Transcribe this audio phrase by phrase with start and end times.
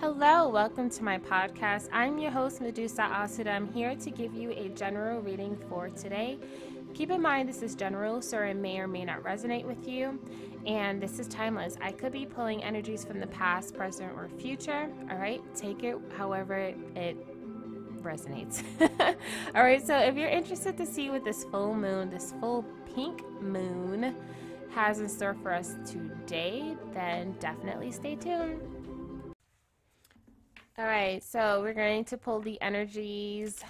[0.00, 1.88] Hello, welcome to my podcast.
[1.92, 3.48] I'm your host, Medusa Asuda.
[3.48, 6.38] I'm here to give you a general reading for today.
[6.94, 10.20] Keep in mind, this is general, so it may or may not resonate with you.
[10.66, 11.76] And this is timeless.
[11.80, 14.88] I could be pulling energies from the past, present, or future.
[15.10, 17.16] All right, take it however it
[18.00, 18.62] resonates.
[19.56, 23.28] All right, so if you're interested to see what this full moon, this full pink
[23.42, 24.14] moon,
[24.70, 28.77] has in store for us today, then definitely stay tuned.
[30.78, 33.64] All right, so we're going to pull the energies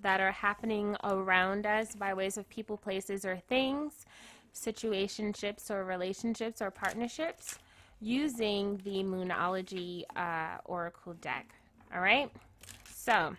[0.00, 4.06] that are happening around us by ways of people, places, or things,
[4.54, 7.58] situationships or relationships or partnerships
[8.00, 11.52] using the Moonology uh, Oracle deck.
[11.92, 12.30] All right,
[12.94, 13.34] so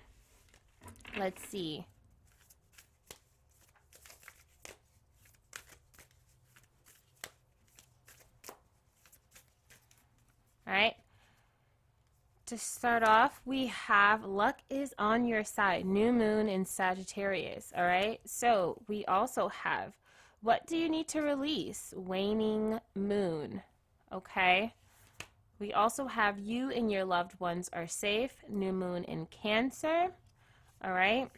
[1.17, 1.85] let's see.
[10.67, 10.95] All right
[12.53, 17.73] to start off, we have luck is on your side, new moon in Sagittarius.
[17.75, 18.19] All right.
[18.25, 19.93] So we also have
[20.41, 21.93] what do you need to release?
[21.97, 23.61] Waning moon.
[24.11, 24.73] Okay.
[25.57, 30.11] We also have you and your loved ones are safe, new moon in Cancer.
[30.83, 31.31] All right.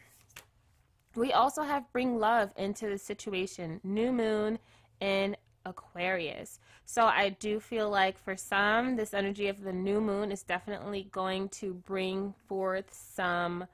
[1.14, 4.58] We also have bring love into the situation, new moon
[5.00, 6.58] in Aquarius.
[6.86, 11.08] So I do feel like for some, this energy of the new moon is definitely
[11.12, 13.66] going to bring forth some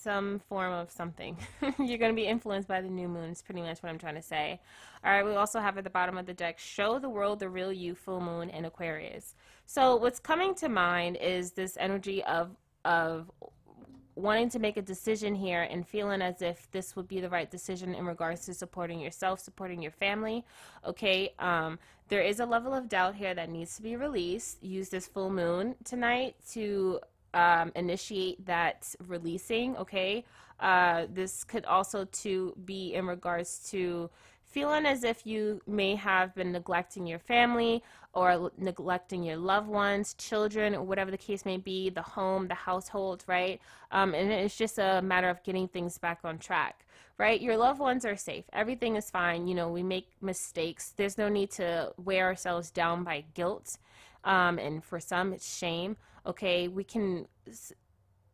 [0.00, 1.36] some form of something.
[1.78, 4.14] You're going to be influenced by the new moon, is pretty much what I'm trying
[4.14, 4.60] to say.
[5.04, 7.48] All right, we also have at the bottom of the deck, show the world the
[7.48, 9.34] real you, full moon, in Aquarius.
[9.66, 13.30] So what's coming to mind is this energy of of
[14.18, 17.50] wanting to make a decision here and feeling as if this would be the right
[17.50, 20.44] decision in regards to supporting yourself, supporting your family,
[20.84, 24.62] okay, um, there is a level of doubt here that needs to be released.
[24.62, 26.98] Use this full moon tonight to
[27.32, 30.24] um, initiate that releasing, okay?
[30.58, 34.10] Uh, this could also to be in regards to
[34.48, 37.82] feeling as if you may have been neglecting your family
[38.14, 42.54] or neglecting your loved ones, children, or whatever the case may be, the home, the
[42.54, 43.60] household, right?
[43.92, 46.86] Um, and it's just a matter of getting things back on track,
[47.18, 47.40] right?
[47.40, 48.44] Your loved ones are safe.
[48.52, 49.46] Everything is fine.
[49.46, 50.94] You know, we make mistakes.
[50.96, 53.78] There's no need to wear ourselves down by guilt.
[54.24, 55.96] Um, and for some, it's shame.
[56.26, 57.26] Okay, we can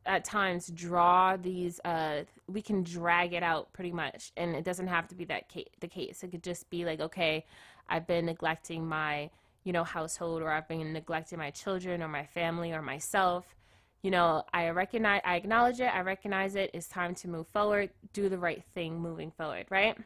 [0.07, 4.89] at times draw these uh, we can drag it out pretty much and it doesn't
[4.89, 6.23] have to be that ca- the case.
[6.23, 7.45] It could just be like okay
[7.89, 9.31] i've been neglecting my
[9.65, 13.55] you know household or i've been neglecting my children or my family or myself.
[14.03, 17.91] You know i recognize i acknowledge it i recognize it it's time to move forward
[18.13, 19.97] do the right thing moving forward right?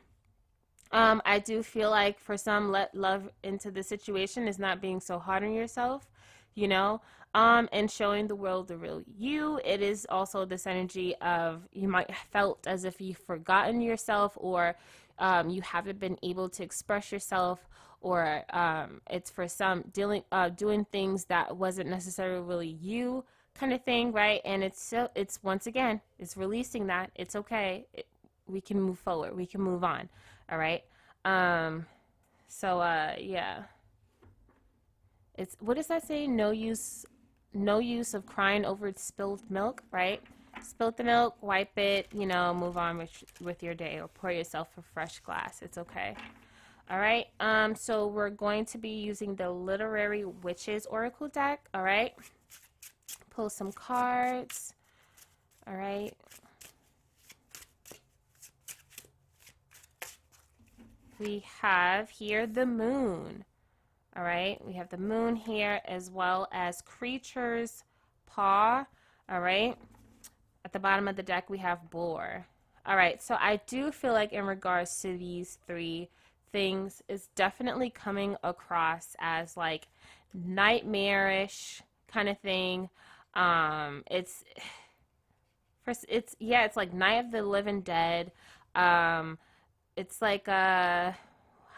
[0.92, 5.00] Um, i do feel like for some let love into the situation is not being
[5.00, 6.08] so hard on yourself
[6.54, 7.00] you know
[7.38, 9.60] um, and showing the world the real you.
[9.64, 14.74] It is also this energy of you might felt as if you've forgotten yourself or
[15.20, 17.68] um, you haven't been able to express yourself
[18.00, 23.72] or um, it's for some dealing uh, doing things that wasn't necessarily really you kind
[23.72, 24.40] of thing right?
[24.44, 27.12] And it's so it's once again it's releasing that.
[27.14, 27.86] It's okay.
[27.94, 28.06] It,
[28.48, 29.36] we can move forward.
[29.36, 30.08] We can move on.
[30.50, 30.82] All right?
[31.24, 31.86] Um
[32.48, 33.62] so uh yeah.
[35.36, 36.26] It's what does that say?
[36.26, 37.06] No use
[37.54, 40.20] no use of crying over spilled milk, right?
[40.62, 44.30] Spill the milk, wipe it, you know, move on with, with your day or pour
[44.30, 45.60] yourself a fresh glass.
[45.62, 46.16] It's okay.
[46.90, 47.26] All right.
[47.38, 51.68] Um, so we're going to be using the Literary Witches Oracle deck.
[51.74, 52.14] All right.
[53.30, 54.72] Pull some cards.
[55.66, 56.14] All right.
[61.18, 63.44] We have here the moon.
[64.18, 67.84] All right, we have the moon here as well as creature's
[68.26, 68.84] paw.
[69.30, 69.76] All right,
[70.64, 72.44] at the bottom of the deck we have boar.
[72.84, 76.08] All right, so I do feel like in regards to these three
[76.50, 79.86] things is definitely coming across as like
[80.34, 82.88] nightmarish kind of thing.
[83.34, 84.42] Um, it's
[85.84, 88.32] first, it's yeah, it's like Night of the Living Dead.
[88.74, 89.38] Um,
[89.94, 91.12] it's like uh,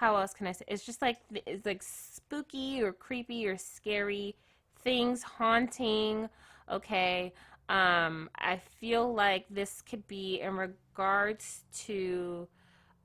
[0.00, 0.64] how else can I say?
[0.68, 1.82] It's just like it's like
[2.30, 4.36] spooky or creepy or scary
[4.82, 6.28] things haunting.
[6.70, 7.32] Okay.
[7.68, 12.48] Um, I feel like this could be in regards to,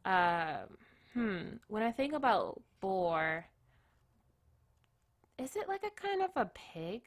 [0.05, 0.57] uh,
[1.13, 3.45] hmm, when I think about boar,
[5.37, 7.01] is it like a kind of a pig?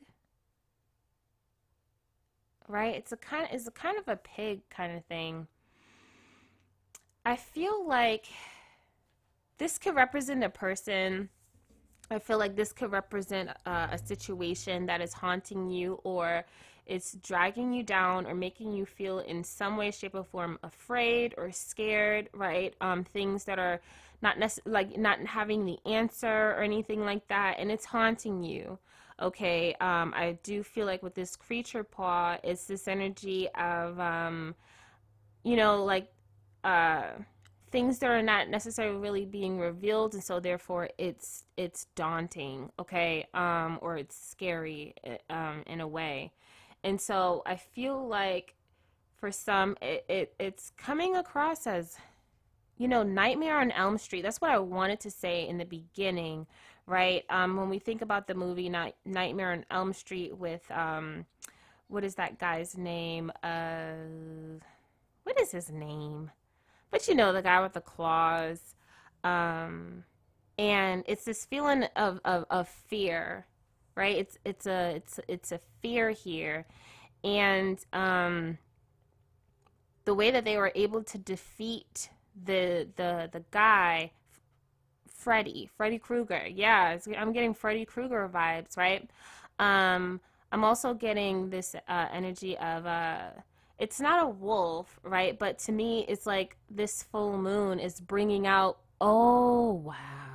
[2.69, 2.94] Right?
[2.94, 5.47] It's a kind of, it's a kind of a pig kind of thing.
[7.25, 8.26] I feel like
[9.59, 11.29] this could represent a person
[12.10, 16.44] I feel like this could represent uh, a situation that is haunting you or
[16.88, 21.34] it's dragging you down or making you feel in some way, shape, or form afraid
[21.37, 22.75] or scared, right?
[22.81, 23.81] Um, things that are
[24.22, 28.78] not like not having the answer or anything like that, and it's haunting you.
[29.20, 34.55] Okay, um, I do feel like with this creature paw, it's this energy of, um,
[35.44, 36.10] you know, like
[36.64, 37.10] uh,
[37.70, 42.70] things that are not necessarily really being revealed, and so therefore it's it's daunting.
[42.79, 46.32] Okay, um, or it's scary eh, um, in a way.
[46.85, 48.55] And so I feel like
[49.17, 51.97] for some, it, it it's coming across as,
[52.79, 54.23] you know, Nightmare on Elm Street.
[54.23, 56.47] That's what I wanted to say in the beginning,
[56.87, 57.25] right?
[57.29, 61.26] Um, when we think about the movie Night, Nightmare on Elm Street with, um,
[61.88, 63.32] what is that guy's name?
[63.43, 64.61] Uh,
[65.25, 66.31] what is his name?
[66.90, 68.75] But you know, the guy with the claws.
[69.25, 70.05] Um,
[70.58, 73.46] and it's this feeling of, of, of fear
[73.99, 74.17] right?
[74.17, 76.67] It's it's a it's it's a fear here,
[77.25, 78.58] and um,
[80.05, 82.08] the way that they were able to defeat
[82.44, 84.12] the the the guy,
[85.08, 86.46] Freddy Freddy Krueger.
[86.46, 89.11] Yeah, I'm getting Freddy Krueger vibes, right?
[89.58, 90.20] Um,
[90.52, 93.31] I'm also getting this uh, energy of uh,
[93.78, 95.38] it's not a wolf, right?
[95.38, 98.78] But to me, it's like this full moon is bringing out.
[99.00, 100.28] Oh wow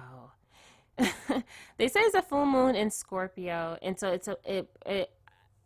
[1.77, 5.11] they say it's a full moon in Scorpio, and so it's a it it.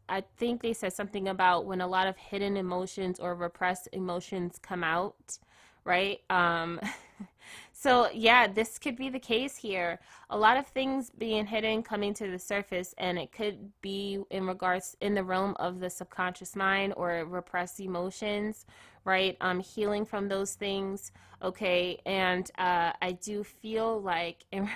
[0.10, 4.58] I think they said something about when a lot of hidden emotions or repressed emotions
[4.62, 5.38] come out,
[5.84, 6.20] right?
[6.30, 6.80] Um,
[7.80, 10.00] so yeah, this could be the case here.
[10.32, 14.48] A lot of things being hidden coming to the surface, and it could be in
[14.48, 18.66] regards in the realm of the subconscious mind or repressed emotions,
[19.06, 19.38] right?
[19.42, 21.12] Um, healing from those things.
[21.44, 24.46] Okay, and uh, I do feel like.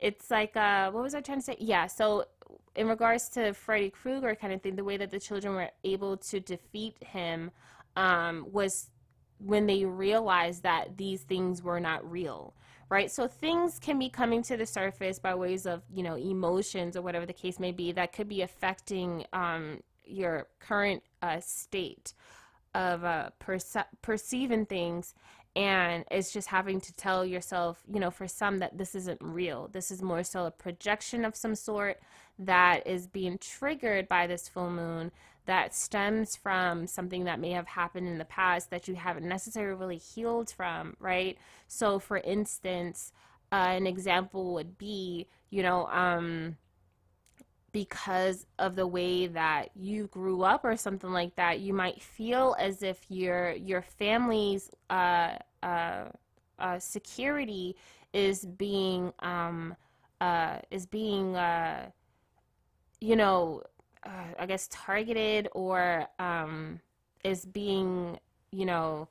[0.00, 1.56] It's like uh, what was I trying to say?
[1.58, 2.24] Yeah, so
[2.76, 6.16] in regards to Freddy Krueger kind of thing, the way that the children were able
[6.18, 7.50] to defeat him
[7.96, 8.90] um, was
[9.38, 12.54] when they realized that these things were not real
[12.90, 13.10] right?
[13.10, 17.02] So things can be coming to the surface by ways of you know emotions or
[17.02, 22.14] whatever the case may be that could be affecting um, your current uh, state
[22.74, 25.14] of uh, perce- perceiving things.
[25.56, 29.68] And it's just having to tell yourself you know for some that this isn't real.
[29.72, 32.00] This is more so a projection of some sort
[32.38, 35.10] that is being triggered by this full moon
[35.46, 39.78] that stems from something that may have happened in the past that you haven't necessarily
[39.78, 41.38] really healed from right?
[41.66, 43.12] So for instance
[43.50, 46.56] uh, an example would be you know um
[47.72, 52.56] because of the way that you grew up or something like that you might feel
[52.58, 56.04] as if your your family's uh, uh,
[56.58, 57.76] uh, security
[58.12, 59.74] is being um,
[60.20, 61.90] uh, is being uh,
[63.00, 63.62] you know
[64.04, 66.80] uh, I guess targeted or um,
[67.24, 68.18] is being
[68.52, 69.08] you know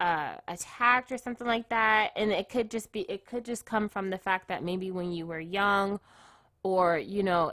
[0.00, 2.10] uh, attacked or something like that.
[2.16, 5.12] And it could just be it could just come from the fact that maybe when
[5.12, 6.00] you were young
[6.62, 7.52] or you know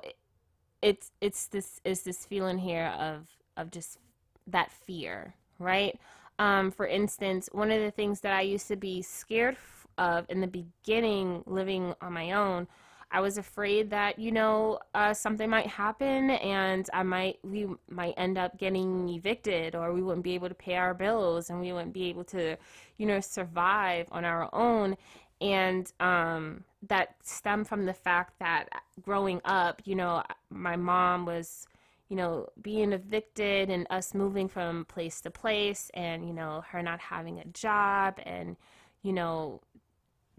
[0.81, 3.27] it's it's this is this feeling here of
[3.57, 3.99] of just
[4.47, 5.97] that fear right?
[6.39, 9.57] Um, for instance, one of the things that I used to be scared
[9.97, 12.67] of in the beginning, living on my own,
[13.11, 18.13] I was afraid that you know uh, something might happen and I might we might
[18.17, 21.73] end up getting evicted or we wouldn't be able to pay our bills and we
[21.73, 22.57] wouldn't be able to
[22.97, 24.97] you know survive on our own.
[25.41, 28.69] And um, that stemmed from the fact that
[29.01, 31.67] growing up you know my mom was
[32.11, 36.83] you know, being evicted and us moving from place to place and, you know, her
[36.83, 38.57] not having a job and,
[39.01, 39.61] you know,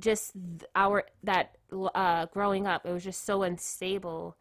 [0.00, 0.32] just
[0.74, 1.56] our, that
[1.94, 4.36] uh, growing up, it was just so unstable.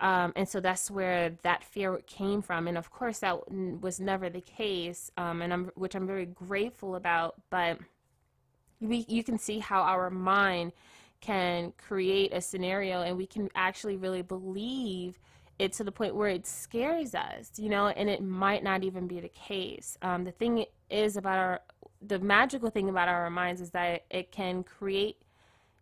[0.00, 2.68] Um, and so that's where that fear came from.
[2.68, 6.96] And of course, that was never the case, um, and I'm, which I'm very grateful
[6.96, 7.34] about.
[7.50, 7.78] But
[8.80, 10.72] we, you can see how our mind
[11.20, 15.18] can create a scenario, and we can actually really believe
[15.58, 19.06] it to the point where it scares us, you know, and it might not even
[19.06, 19.96] be the case.
[20.02, 21.60] Um, the thing is about our,
[22.06, 25.16] the magical thing about our minds is that it can create,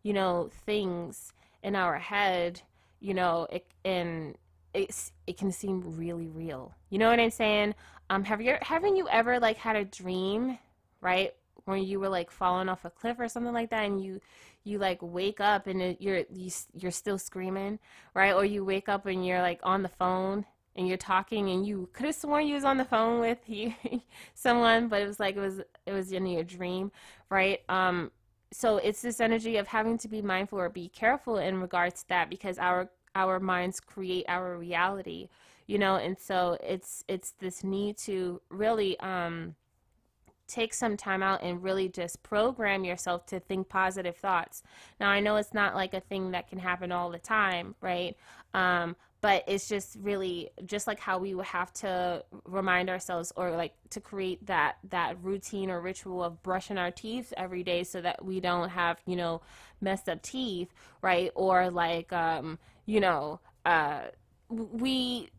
[0.02, 2.60] you know, things in our head,
[3.00, 4.36] you know, it, and
[4.72, 6.74] it's, it can seem really real.
[6.90, 7.74] You know what I'm saying?
[8.10, 10.58] Um, have you, haven't you ever like had a dream,
[11.00, 11.32] right?
[11.64, 14.20] When you were like falling off a cliff or something like that and you,
[14.64, 17.78] you like wake up and it, you're you, you're still screaming,
[18.14, 18.32] right?
[18.32, 20.44] Or you wake up and you're like on the phone
[20.76, 23.74] and you're talking and you could have sworn you was on the phone with you,
[24.34, 26.90] someone, but it was like it was it was in your dream,
[27.30, 27.60] right?
[27.68, 28.10] Um,
[28.52, 32.08] so it's this energy of having to be mindful or be careful in regards to
[32.10, 35.28] that because our our minds create our reality
[35.66, 39.54] you know and so it's it's this need to really um
[40.46, 44.62] take some time out and really just program yourself to think positive thoughts.
[45.00, 48.16] Now, I know it's not like a thing that can happen all the time, right?
[48.52, 53.52] Um, but it's just really just like how we would have to remind ourselves or
[53.52, 58.02] like to create that that routine or ritual of brushing our teeth every day so
[58.02, 59.40] that we don't have you know
[59.80, 64.02] messed up teeth right or like um you know uh
[64.58, 65.30] we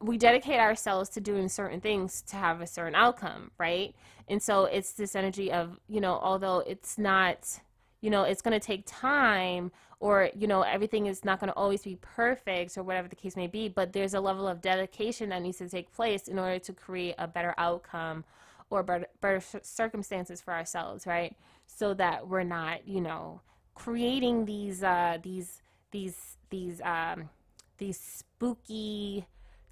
[0.00, 3.94] we dedicate ourselves to doing certain things to have a certain outcome, right?
[4.28, 7.60] And so it's this energy of, you know, although it's not,
[8.02, 11.56] you know, it's going to take time or, you know, everything is not going to
[11.56, 15.30] always be perfect or whatever the case may be, but there's a level of dedication
[15.30, 18.24] that needs to take place in order to create a better outcome
[18.68, 21.34] or better, better circumstances for ourselves, right?
[21.66, 23.40] So that we're not, you know,
[23.74, 25.62] creating these, uh, these,
[25.92, 27.30] these, these, um,
[27.78, 29.26] these spooky,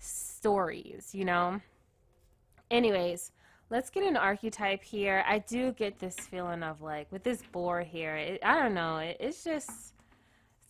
[0.04, 1.60] stories, you know?
[2.70, 3.32] Anyways,
[3.70, 5.24] let's get an archetype here.
[5.26, 8.16] I do get this feeling of like with this boar here.
[8.16, 8.98] It, I don't know.
[8.98, 9.93] It, it's just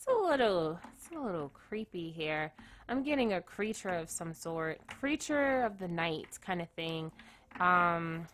[0.06, 2.52] it's a little it's a little creepy here.
[2.88, 7.11] I'm getting a creature of some sort, creature of the night kind of thing.
[7.58, 8.26] Um,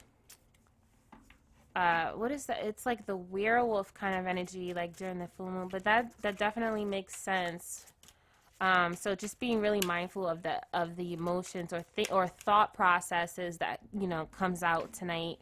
[1.76, 2.64] uh, what is that?
[2.64, 5.68] It's like the werewolf kind of energy, like during the full moon.
[5.68, 7.86] But that that definitely makes sense
[8.60, 12.74] um, so just being really mindful of the of the emotions or th- or thought
[12.74, 15.38] processes that you know comes out tonight.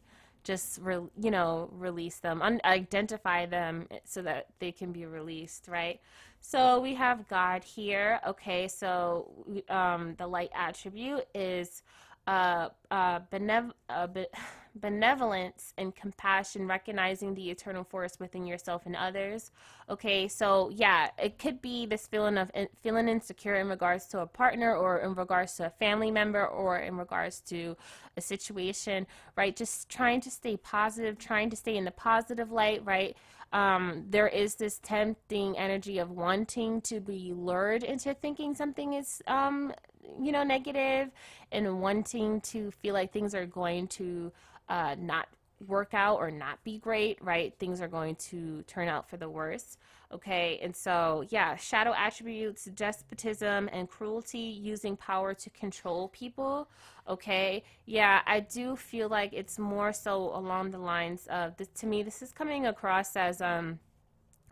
[0.49, 5.69] Just re- you know release them, Un- identify them so that they can be released,
[5.69, 6.01] right?
[6.41, 8.19] So we have God here.
[8.27, 8.91] Okay, so
[9.69, 11.83] um, the light attribute is
[12.27, 14.33] uh, uh, benev- uh, be-
[14.81, 19.51] benevolence and compassion, recognizing the eternal force within yourself and others.
[19.91, 24.21] Okay, so yeah, it could be this feeling of in- feeling insecure in regards to
[24.21, 27.77] a partner or in regards to a family member or in regards to
[28.17, 29.07] a situation,
[29.37, 29.57] right?
[29.57, 33.17] Just trying to stay positive, trying to stay in the positive light, right?
[33.53, 39.23] Um, there is this tempting energy of wanting to be lured into thinking something is
[39.27, 39.73] um,
[40.21, 41.11] you know, negative
[41.53, 44.33] and wanting to feel like things are going to
[44.69, 45.29] uh, not
[45.67, 47.53] work out or not be great, right?
[47.59, 49.77] Things are going to turn out for the worse.
[50.13, 56.69] Okay, and so yeah, shadow attributes, despotism, and cruelty, using power to control people.
[57.09, 61.69] Okay, yeah, I do feel like it's more so along the lines of this.
[61.81, 63.81] To me, this is coming across as um,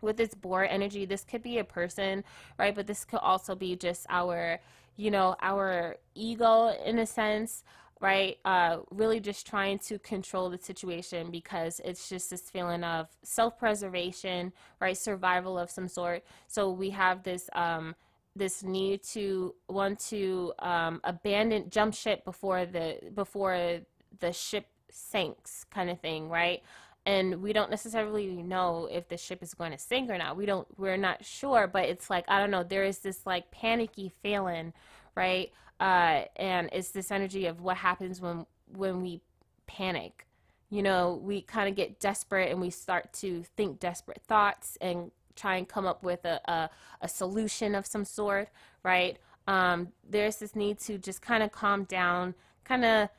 [0.01, 1.05] with this boar energy.
[1.05, 2.23] This could be a person,
[2.59, 2.75] right?
[2.75, 4.59] But this could also be just our
[4.97, 7.63] you know, our ego in a sense,
[7.99, 8.37] right?
[8.45, 13.57] Uh, really just trying to control the situation because it's just this feeling of self
[13.57, 14.97] preservation, right?
[14.97, 16.23] Survival of some sort.
[16.47, 17.49] So we have this.
[17.53, 17.95] Um,
[18.35, 23.79] this need to want to um, abandon jump ship before the before
[24.19, 26.61] the ship sinks kind of thing right
[27.07, 30.35] and we don't necessarily know if the ship is going to sink or not.
[30.35, 33.49] We don't we're not sure, but it's like I don't know, there is this like
[33.49, 34.73] panicky feeling,
[35.17, 35.51] right?
[35.79, 39.21] Uh, and it's this energy of what happens when when we
[39.65, 40.25] panic.
[40.69, 45.11] You know, we kind of get desperate and we start to think desperate thoughts and
[45.35, 46.69] try and come up with a, a,
[47.01, 48.49] a solution of some sort,
[48.83, 49.17] right?
[49.47, 53.09] Um, there's this need to just kind of calm down, kind of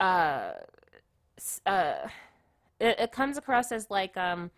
[0.00, 0.52] uh,
[1.66, 2.08] uh,
[2.80, 4.50] it, it comes across as like um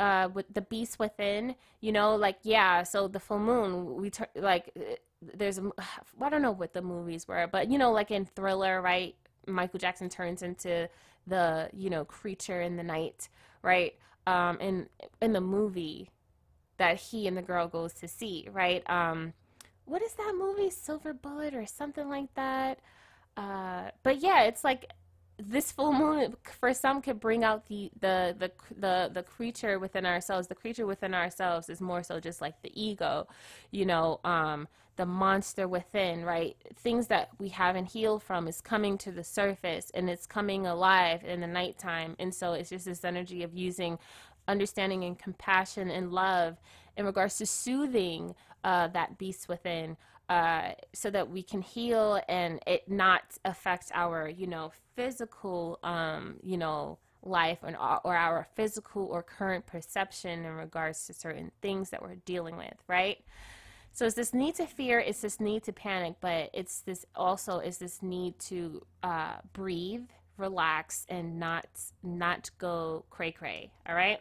[0.00, 4.28] uh with the beast within you know like yeah so the full moon we tur-
[4.36, 4.72] like
[5.22, 5.58] there's
[6.20, 9.14] i don't know what the movies were but you know like in thriller right
[9.46, 10.88] michael jackson turns into
[11.26, 13.28] the you know creature in the night
[13.62, 13.94] right?
[14.26, 14.88] Um in
[15.20, 16.10] in the movie
[16.76, 18.88] that he and the girl goes to see right?
[18.88, 19.32] Um
[19.84, 20.70] what is that movie?
[20.70, 22.80] Silver bullet or something like that?
[23.36, 24.90] Uh but yeah it's like
[25.38, 30.04] this full moon for some could bring out the, the the the the creature within
[30.04, 30.48] ourselves.
[30.48, 33.28] The creature within ourselves is more so just like the ego
[33.70, 34.66] you know um
[34.96, 36.56] the monster within right?
[36.76, 41.22] Things that we haven't healed from is coming to the surface and it's coming alive
[41.24, 42.16] in the nighttime.
[42.18, 43.98] And so it's just this energy of using
[44.48, 46.56] understanding and compassion and love
[46.96, 49.96] in regards to soothing uh, that beast within
[50.28, 56.36] uh, so that we can heal and it not affect our, you know, physical, um,
[56.42, 61.90] you know, life and, or our physical or current perception in regards to certain things
[61.90, 63.18] that we're dealing with, right?
[63.92, 67.58] So it's this need to fear, it's this need to panic, but it's this also
[67.58, 71.66] is this need to uh, breathe, relax, and not
[72.02, 73.72] not go cray cray.
[73.88, 74.20] All right.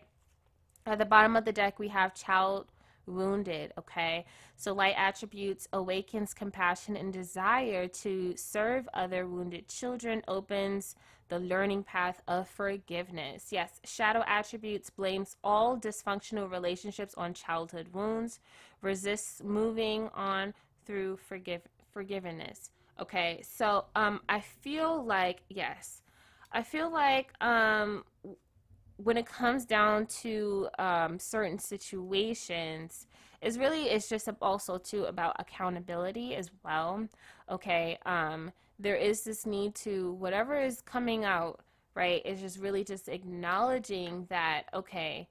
[0.88, 2.72] At the bottom of the deck, we have child
[3.08, 4.26] wounded, okay?
[4.56, 10.96] So light attributes awakens compassion and desire to serve other wounded children, opens
[11.30, 13.48] the learning path of forgiveness.
[13.52, 18.40] Yes, shadow attributes blames all dysfunctional relationships on childhood wounds,
[18.82, 20.54] resists moving on
[20.86, 21.62] through forgive
[21.92, 22.72] forgiveness.
[23.00, 26.02] Okay, so um I feel like yes.
[26.52, 28.04] I feel like um
[28.98, 33.08] when it comes down to um, certain situations
[33.42, 37.08] is really it's just also too about accountability as well
[37.50, 37.98] okay?
[38.06, 41.62] Um, there is this need to whatever is coming out
[41.96, 45.27] right is just really just acknowledging that okay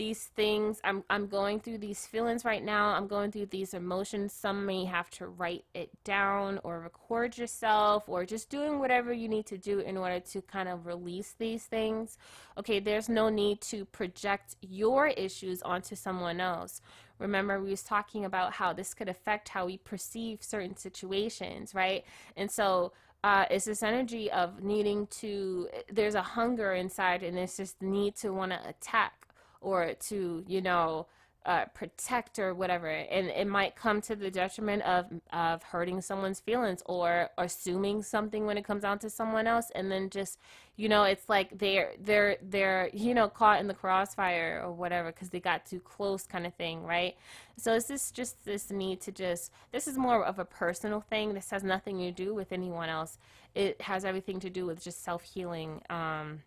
[0.00, 0.80] these things.
[0.82, 2.86] I'm, I'm going through these feelings right now.
[2.86, 4.32] I'm going through these emotions.
[4.32, 9.28] Some may have to write it down or record yourself or just doing whatever you
[9.28, 12.16] need to do in order to kind of release these things.
[12.56, 16.80] Okay there's no need to project your issues onto someone else.
[17.18, 22.06] Remember we was talking about how this could affect how we perceive certain situations right?
[22.38, 22.92] And so
[23.22, 27.86] uh, it's this energy of needing to there's a hunger inside and it's just the
[27.86, 29.19] need to want to attack
[29.60, 31.06] or to, you know,
[31.46, 32.88] uh, protect or whatever.
[32.88, 38.44] And it might come to the detriment of, of hurting someone's feelings or assuming something
[38.44, 39.70] when it comes down to someone else.
[39.74, 40.38] And then just,
[40.76, 45.12] you know, it's like they're, they're, they're, you know, caught in the crossfire or whatever
[45.12, 47.16] because they got too close kind of thing, right?
[47.56, 51.32] So it's this just this need to just, this is more of a personal thing.
[51.32, 53.18] This has nothing to do with anyone else.
[53.54, 55.80] It has everything to do with just self healing.
[55.88, 56.42] Um,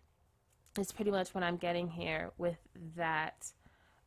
[0.78, 2.58] is pretty much what I'm getting here with
[2.96, 3.46] that.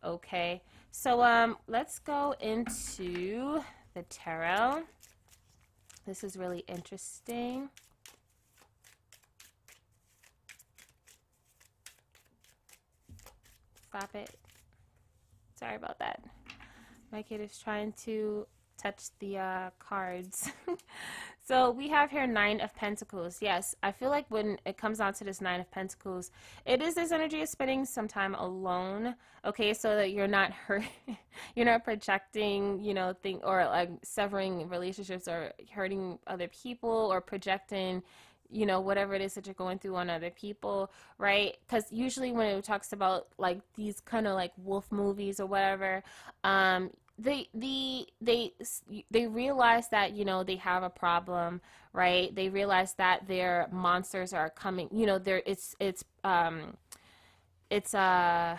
[0.03, 3.62] Okay, so um, let's go into
[3.93, 4.83] the tarot.
[6.05, 7.69] This is really interesting.
[13.89, 14.29] Stop it.
[15.55, 16.21] Sorry about that.
[17.12, 18.45] My kid is trying to
[18.77, 20.51] touch the uh, cards.
[21.48, 23.38] So we have here Nine of Pentacles.
[23.41, 26.29] Yes, I feel like when it comes down to this Nine of Pentacles,
[26.66, 29.16] it is this energy of spending some time alone.
[29.46, 30.83] Okay, so that you're not hurt,
[31.55, 37.22] you're not projecting, you know, thing or like severing relationships or hurting other people or
[37.22, 38.03] projecting
[38.50, 42.31] you know whatever it is that you're going through on other people right because usually
[42.31, 46.01] when it talks about like these kind of like wolf movies or whatever
[46.46, 48.53] um they the they
[49.10, 51.62] they realize that you know they have a problem
[51.94, 52.36] right?
[52.36, 56.77] They realize that their monsters are coming you know there it's it's um
[57.70, 58.58] it's uh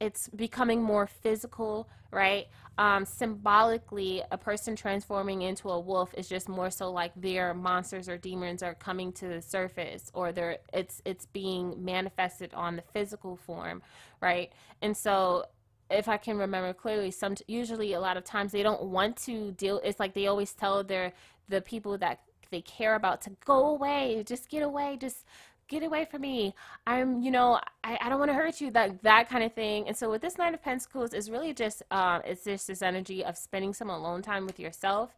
[0.00, 2.46] it's becoming more physical right?
[2.78, 8.08] Um symbolically a person transforming into a wolf is just more so like their monsters
[8.08, 12.82] or demons are coming to the surface or they're it's it's being manifested on the
[12.92, 13.82] physical form
[14.20, 14.52] right?
[14.80, 15.44] And so
[15.90, 19.52] if I can remember clearly, some usually a lot of times they don't want to
[19.52, 19.80] deal.
[19.84, 21.12] It's like they always tell their
[21.48, 22.20] the people that
[22.50, 25.24] they care about to go away, just get away, just
[25.68, 26.54] get away from me.
[26.86, 28.70] I'm, you know, I, I don't want to hurt you.
[28.70, 29.88] That that kind of thing.
[29.88, 33.24] And so with this Nine of Pentacles, is really just um, it's just this energy
[33.24, 35.14] of spending some alone time with yourself,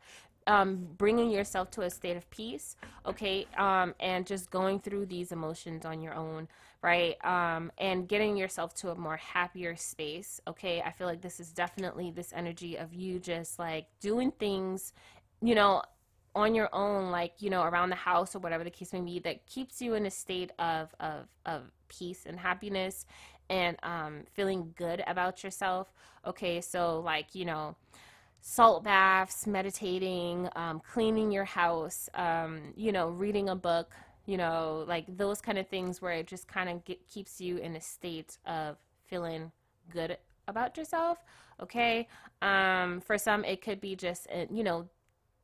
[0.46, 5.32] um, bringing yourself to a state of peace, okay, um, and just going through these
[5.32, 6.48] emotions on your own,
[6.82, 7.16] right?
[7.24, 10.82] Um, and getting yourself to a more happier space, okay?
[10.82, 14.92] I feel like this is definitely this energy of you just like doing things,
[15.42, 15.82] you know,
[16.34, 19.18] on your own, like, you know, around the house or whatever the case may be,
[19.20, 23.06] that keeps you in a state of, of, of peace and happiness
[23.48, 25.92] and um, feeling good about yourself,
[26.26, 26.60] okay?
[26.60, 27.76] So, like, you know,
[28.48, 33.92] salt baths, meditating, um, cleaning your house, um, you know, reading a book,
[34.24, 36.80] you know, like those kind of things where it just kind of
[37.12, 39.50] keeps you in a state of feeling
[39.90, 41.18] good about yourself.
[41.60, 42.06] Okay.
[42.40, 44.88] Um, for some, it could be just, uh, you know,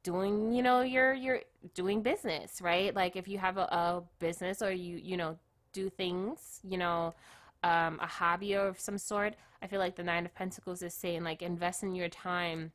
[0.05, 1.41] doing, you know, your, your
[1.75, 2.95] doing business, right?
[2.95, 5.37] Like if you have a, a business or you, you know,
[5.73, 7.15] do things, you know,
[7.65, 9.35] um, a hobby of some sort.
[9.61, 12.73] I feel like the Nine of Pentacles is saying, like, invest in your time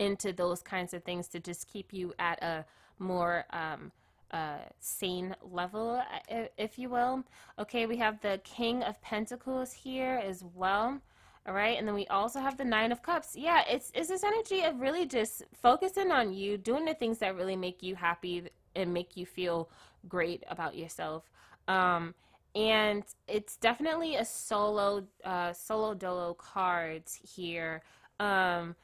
[0.00, 2.64] into those kinds of things to just keep you at a
[2.98, 3.92] more um,
[4.32, 7.22] uh, sane level, uh, if you will.
[7.58, 11.00] Okay, we have the King of Pentacles here as well.
[11.46, 13.34] All right, and then we also have the Nine of Cups.
[13.36, 17.36] Yeah, it's, it's this energy of really just focusing on you, doing the things that
[17.36, 18.44] really make you happy
[18.76, 19.70] and make you feel
[20.08, 21.30] great about yourself.
[21.66, 22.14] Um,
[22.54, 27.82] and it's definitely a solo, uh, solo dolo cards here.
[28.18, 28.76] Um,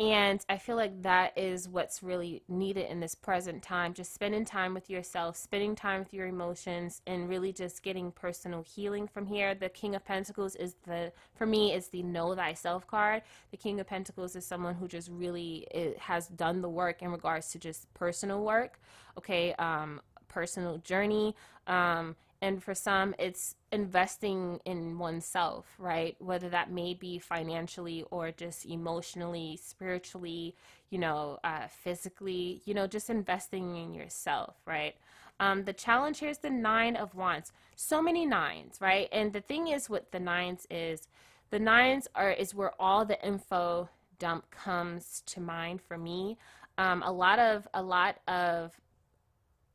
[0.00, 3.94] And I feel like that is what's really needed in this present time.
[3.94, 8.62] Just spending time with yourself, spending time with your emotions, and really just getting personal
[8.62, 9.54] healing from here.
[9.54, 13.22] The King of Pentacles is the, for me, is the Know Thyself card.
[13.52, 17.12] The King of Pentacles is someone who just really it, has done the work in
[17.12, 18.80] regards to just personal work,
[19.16, 21.36] okay, um, personal journey.
[21.68, 26.14] Um, and for some it's investing in oneself right?
[26.18, 30.54] Whether that may be financially or just emotionally spiritually
[30.90, 34.94] you know uh, physically you know just investing in yourself right?
[35.40, 37.50] Um, the challenge here is the nine of wands.
[37.76, 39.08] So many nines right?
[39.10, 41.08] And the thing is with the nines is
[41.50, 46.36] the nines are is where all the info dump comes to mind for me.
[46.76, 48.72] Um, a lot of a lot of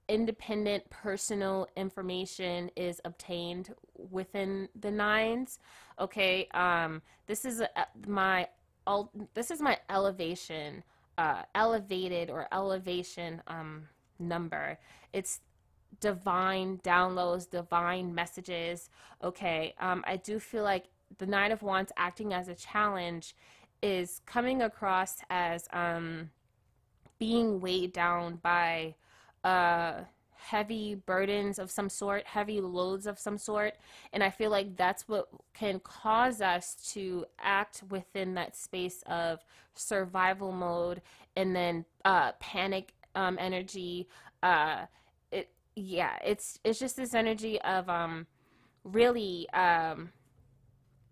[0.09, 3.73] independent personal information is obtained
[4.09, 5.59] within the nines.
[5.99, 7.61] Okay um this is
[8.07, 8.47] my
[9.33, 10.83] this is my elevation
[11.17, 14.77] uh elevated or elevation um number.
[15.13, 15.41] It's
[16.01, 18.89] divine downloads divine messages.
[19.23, 20.85] Okay um i do feel like
[21.19, 23.35] the nine of wands acting as a challenge
[23.81, 26.29] is coming across as um
[27.19, 28.95] being weighed down by
[29.43, 30.01] uh,
[30.39, 33.75] heavy burdens of some sort, heavy loads of some sort.
[34.13, 39.39] And I feel like that's what can cause us to act within that space of
[39.75, 41.01] survival mode
[41.35, 44.07] and then uh, panic um, energy.
[44.41, 44.85] Uh,
[45.31, 48.25] it, yeah, it's it's just this energy of um,
[48.83, 50.09] really um,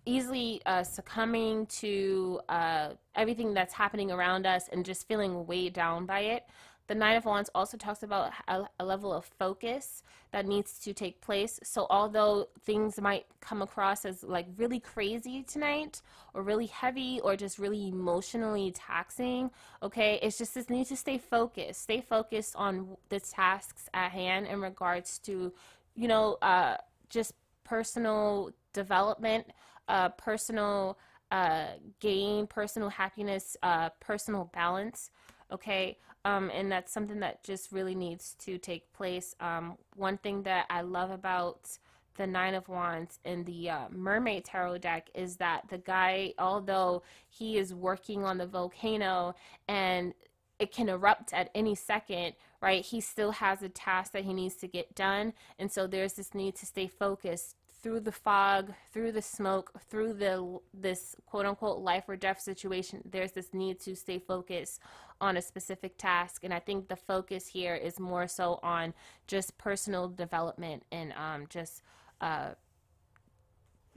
[0.06, 6.06] easily uh, succumbing to uh, everything that's happening around us and just feeling weighed down
[6.06, 6.44] by it.
[6.88, 10.94] The Nine of Wands also talks about a, a, level of focus that needs to
[10.94, 11.60] take place.
[11.62, 16.02] So, although things might come across as like really crazy tonight,
[16.34, 19.52] or really heavy, or just really emotionally taxing,
[19.84, 21.82] okay, it's just this need to stay focused.
[21.82, 25.52] Stay focused on the tasks at hand in regards to,
[25.94, 26.78] you know, uh,
[27.10, 27.34] just
[27.66, 29.46] personal development,
[29.90, 30.98] uh, personal
[31.32, 31.68] uh,
[32.00, 35.12] gain, personal happiness, uh, personal balance
[35.52, 35.98] okay
[36.28, 39.34] um, and that's something that just really needs to take place.
[39.40, 41.70] Um, one thing that i love about
[42.18, 47.04] the nine of wands in the uh, mermaid tarot deck is that the guy although
[47.30, 49.36] he is working on the volcano
[49.68, 50.14] and
[50.60, 54.56] it can erupt at any second right he still has a task that he needs
[54.56, 55.34] to get done.
[55.60, 57.56] And so there's this need to stay focused
[57.88, 63.02] through the fog, through the smoke, through the this quote unquote life or death situation,
[63.10, 64.82] there's this need to stay focused
[65.22, 66.44] on a specific task.
[66.44, 68.94] And I think the focus here is more so on
[69.26, 71.82] just personal development and um, just
[72.20, 72.50] uh,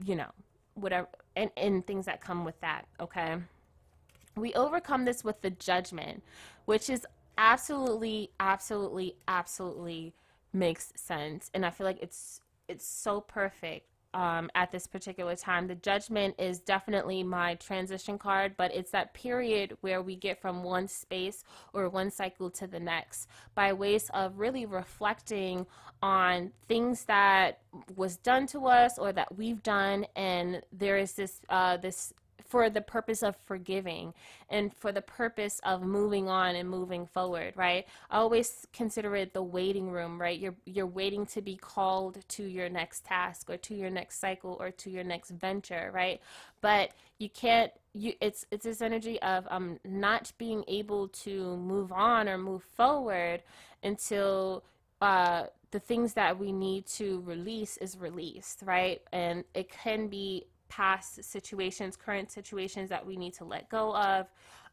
[0.05, 0.31] you know
[0.75, 2.85] whatever and, and things that come with that.
[3.01, 3.39] Okay.
[4.37, 6.23] We overcome this with the judgment,
[6.65, 7.05] which is
[7.37, 10.15] absolutely, absolutely, absolutely
[10.53, 11.51] makes sense.
[11.53, 15.67] And I feel like it's it's so perfect um, at this particular time.
[15.67, 20.63] The judgment is definitely my transition card, but it's that period where we get from
[20.63, 25.67] one space or one cycle to the next by ways of really reflecting
[26.03, 27.61] on things that
[27.95, 32.13] was done to us or that we've done, and there is this uh, this
[32.51, 34.13] for the purpose of forgiving
[34.51, 37.87] and for the purpose of moving on and moving forward, right?
[38.11, 40.39] I always consider it the waiting room, right?
[40.39, 44.57] You're you're waiting to be called to your next task or to your next cycle
[44.59, 46.21] or to your next venture, right?
[46.61, 51.93] But you can't you it's it's this energy of um not being able to move
[51.93, 53.45] on or move forward
[53.85, 54.65] until
[55.01, 59.01] uh the things that we need to release is released, right?
[59.13, 64.27] And it can be past situations, current situations that we need to let go of,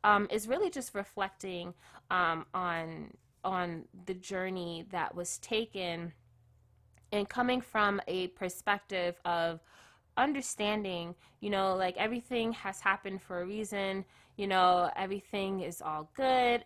[0.06, 1.74] um, is really just reflecting
[2.10, 3.12] um, on
[3.44, 6.14] on the journey that was taken,
[7.12, 9.60] and coming from a perspective of
[10.18, 14.04] understanding, you know, like everything has happened for a reason.
[14.36, 16.64] You know, everything is all good.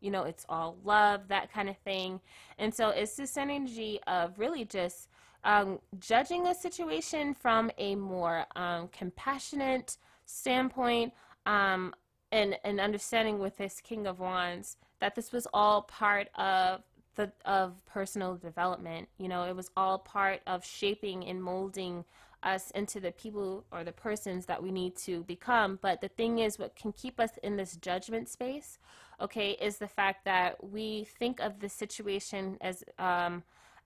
[0.00, 2.20] You know, it's all love, that kind of thing.
[2.58, 5.08] And so it's this energy of really just
[5.44, 11.12] um, judging a situation from a more um, compassionate standpoint
[11.46, 11.94] um,
[12.32, 16.82] and, and understanding with this King of Wands that this was all part of
[17.16, 19.08] the of personal development.
[19.18, 22.04] You know, it was all part of shaping and molding
[22.42, 25.78] us into the people or the persons that we need to become.
[25.80, 28.78] But the thing is, what can keep us in this judgment space,
[29.20, 33.42] okay, is the fact that we think of the situation as um,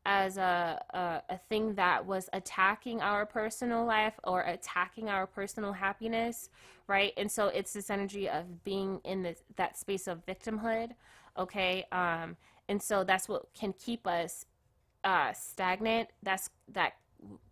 [0.09, 5.71] as a, a, a thing that was attacking our personal life or attacking our personal
[5.71, 6.49] happiness,
[6.87, 7.13] right?
[7.19, 10.93] And so it's this energy of being in this, that space of victimhood,
[11.39, 11.85] okay?
[11.93, 12.39] Um,
[12.71, 14.47] and so that's what can keep us
[15.05, 16.09] uh, stagnant.
[16.23, 16.95] That's that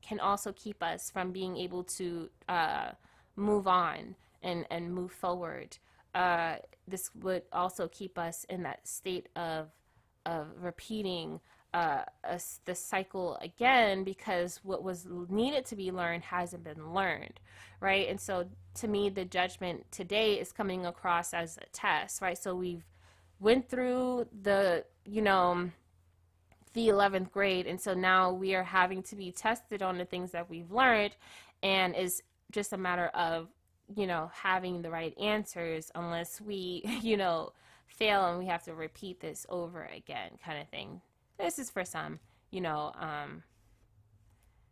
[0.00, 2.92] can also keep us from being able to uh,
[3.36, 5.76] move on and and move forward.
[6.14, 6.56] Uh,
[6.88, 9.68] this would also keep us in that state of
[10.24, 11.40] of repeating
[11.74, 17.40] uh, a, the cycle again because what was needed to be learned hasn't been learned,
[17.80, 18.08] right?
[18.08, 22.38] And so to me, the judgment today is coming across as a test, right?
[22.38, 22.84] So we've
[23.40, 25.70] went through the, you know,
[26.72, 30.32] the 11th grade, and so now we are having to be tested on the things
[30.32, 31.16] that we've learned,
[31.62, 33.48] and is just a matter of,
[33.94, 37.52] you know, having the right answers unless we, you know,
[37.86, 41.00] fail and we have to repeat this over again, kind of thing.
[41.38, 42.18] This is for some,
[42.50, 42.92] you know.
[42.98, 43.42] Um,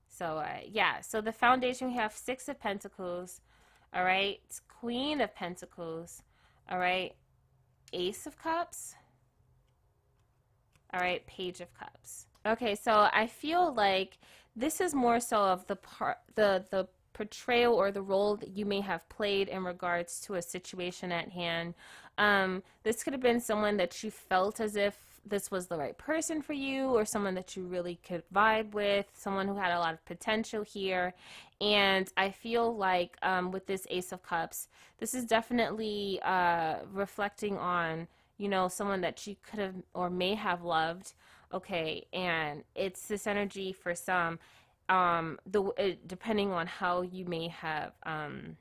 [0.09, 3.41] so, uh, yeah, so the foundation we have Six of Pentacles,
[3.93, 6.23] all right, Queen of Pentacles,
[6.71, 7.15] all right,
[7.93, 8.95] Ace of Cups,
[10.93, 12.27] all right, Page of Cups.
[12.47, 14.19] Okay, so I feel like
[14.55, 18.67] this is more so of the part, the the portrayal or the role that you
[18.67, 21.75] may have played in regards to a situation at hand.
[22.19, 25.97] Um, this could have been someone that you felt as if this was the right
[25.97, 29.79] person for you, or someone that you really could vibe with, someone who had a
[29.79, 31.15] lot of potential here.
[31.61, 37.57] And I feel like um, with this Ace of Cups, this is definitely uh, reflecting
[37.59, 38.09] on,
[38.39, 41.15] you know, someone that you could have or may have loved.
[41.53, 44.39] Okay, and it's this energy for some
[44.89, 48.57] um, the depending on how you may have um,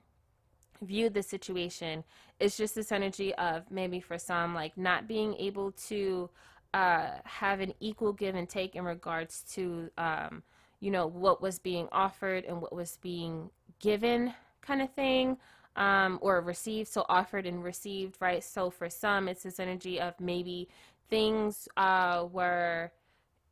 [0.82, 2.04] viewed the situation,
[2.40, 6.30] it's just this energy of maybe for some like not being able to
[6.74, 10.44] uh, have an equal give and take in regards to um,
[10.80, 15.38] you know what was being offered and what was being given, kind of thing.
[15.76, 18.44] Um, or received, so offered and received, right?
[18.44, 20.70] So for some, it's this energy of maybe
[21.10, 22.92] things uh, were,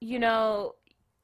[0.02, 0.76] you know,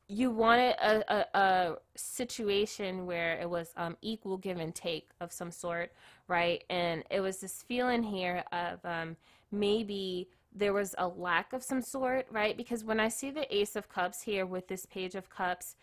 [0.07, 5.31] you wanted a, a, a, situation where it was um, equal give and take of
[5.31, 5.91] some sort,
[6.27, 6.63] right?
[6.69, 9.17] And it was this feeling here of um,
[9.51, 12.55] maybe there was a lack of some sort, right?
[12.55, 15.75] Because when I see the Ace of Cups here with this Page of Cups,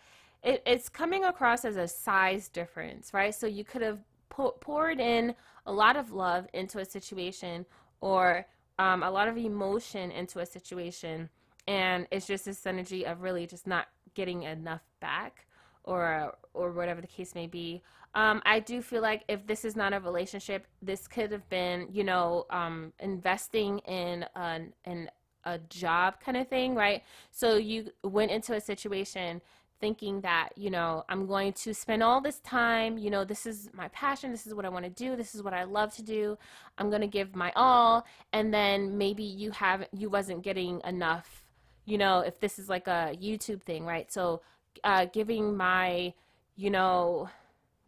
[0.42, 3.34] it, it's coming across as a size difference, right?
[3.34, 5.34] So you could have poured in
[5.66, 7.64] a lot of love into a situation
[8.00, 8.46] or
[8.78, 11.28] um, a lot of emotion into a situation
[11.66, 15.46] and it's just this energy of really just not getting enough back
[15.84, 17.82] or or whatever the case may be.
[18.14, 21.88] Um, I do feel like if this is not a relationship, this could have been,
[21.90, 25.10] you know, um, investing in an, in
[25.44, 27.02] a job kind of thing, right?
[27.30, 29.42] So you went into a situation
[29.80, 33.68] thinking that, you know, I'm going to spend all this time, you know, this is
[33.74, 36.02] my passion, this is what I want to do, this is what I love to
[36.02, 36.38] do.
[36.78, 41.44] I'm going to give my all and then maybe you have you wasn't getting enough
[41.86, 44.10] you know, if this is like a YouTube thing, right?
[44.12, 44.42] So,
[44.82, 46.14] uh, giving my,
[46.56, 47.28] you know,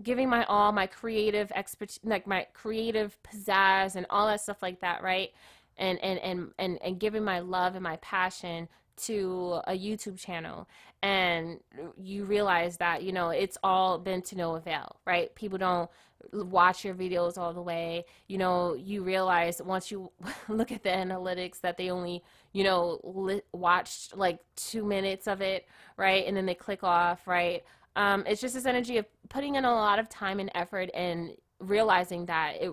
[0.03, 4.81] giving my all, my creative expert, like my creative pizzazz and all that stuff like
[4.81, 5.31] that, right?
[5.79, 10.69] And and and and and giving my love and my passion to a YouTube channel.
[11.03, 11.61] And
[11.99, 15.35] you realize that you know it's all been to no avail right?
[15.35, 15.91] People don't
[16.33, 18.05] watch your videos all the way.
[18.27, 20.11] You know you realize once you
[20.49, 25.41] look at the analytics that they only you know li- watched like two minutes of
[25.41, 26.27] it right?
[26.27, 27.63] And then they click off right
[27.97, 31.33] um, it's just this energy of putting in a lot of time and effort and
[31.59, 32.73] realizing that it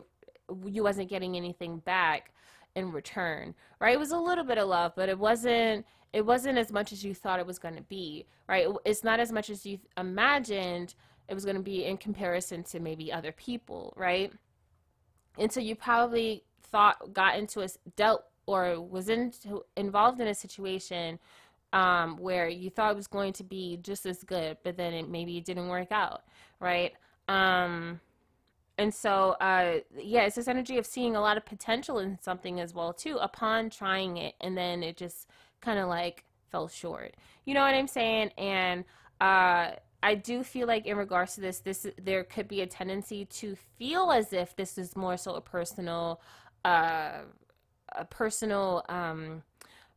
[0.67, 2.31] you wasn't getting anything back
[2.75, 6.59] in return right it was a little bit of love but it wasn't it wasn't
[6.59, 8.67] as much as you thought it was going to be, right?
[8.85, 10.93] It's not as much as you imagined
[11.27, 14.31] it was going to be in comparison to maybe other people, right?
[15.39, 20.35] And so you probably thought, got into a, dealt or was into, involved in a
[20.35, 21.17] situation
[21.73, 25.09] um, where you thought it was going to be just as good, but then it
[25.09, 26.23] maybe it didn't work out,
[26.59, 26.93] right?
[27.27, 27.99] Um,
[28.77, 32.59] and so, uh, yeah, it's this energy of seeing a lot of potential in something
[32.59, 35.27] as well too upon trying it, and then it just
[35.61, 37.15] kind of like fell short.
[37.45, 38.29] You know what I'm saying?
[38.37, 38.85] And
[39.19, 39.71] uh,
[40.03, 43.55] I do feel like in regards to this, this there could be a tendency to
[43.77, 46.21] feel as if this is more so a personal,
[46.65, 47.21] uh,
[47.95, 49.43] a personal um,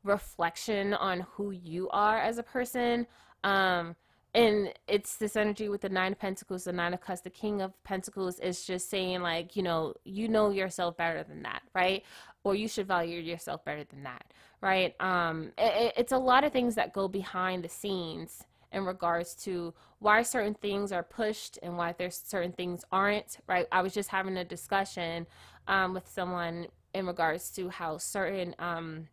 [0.07, 3.07] reflection on who you are as a person.
[3.45, 3.97] Um,
[4.35, 7.63] and it's this energy with the nine of pentacles the nine of cups the king
[7.63, 12.03] of pentacles is just saying like you know you know yourself better than that right
[12.45, 14.27] or you should value yourself better than that
[14.61, 14.95] right?
[15.01, 19.73] Um, it, it's a lot of things that go behind the scenes in regards to
[20.01, 23.67] why certain things are pushed and why there's certain things aren't, right?
[23.73, 25.27] I was just having a discussion
[25.69, 29.09] um, with someone in regards to how certain um,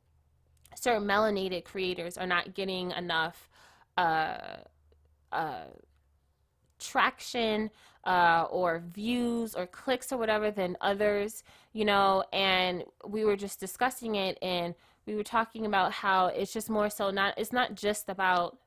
[0.76, 3.50] certain melanated creators are not getting enough
[3.98, 4.58] uh,
[5.32, 5.66] uh,
[6.80, 7.70] traction
[8.06, 13.60] uh, or views or clicks or whatever than others, you know, and we were just
[13.60, 17.76] discussing it and we were talking about how it's just more so not it's not
[17.76, 18.58] just about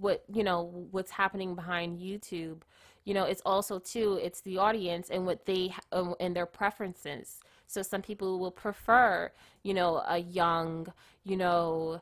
[0.00, 2.62] what you know what's happening behind YouTube.
[3.04, 7.82] You know it's also too it's the audience and what they and their preferences so
[7.82, 9.30] some people will prefer
[9.62, 10.86] you know a young
[11.24, 12.00] you know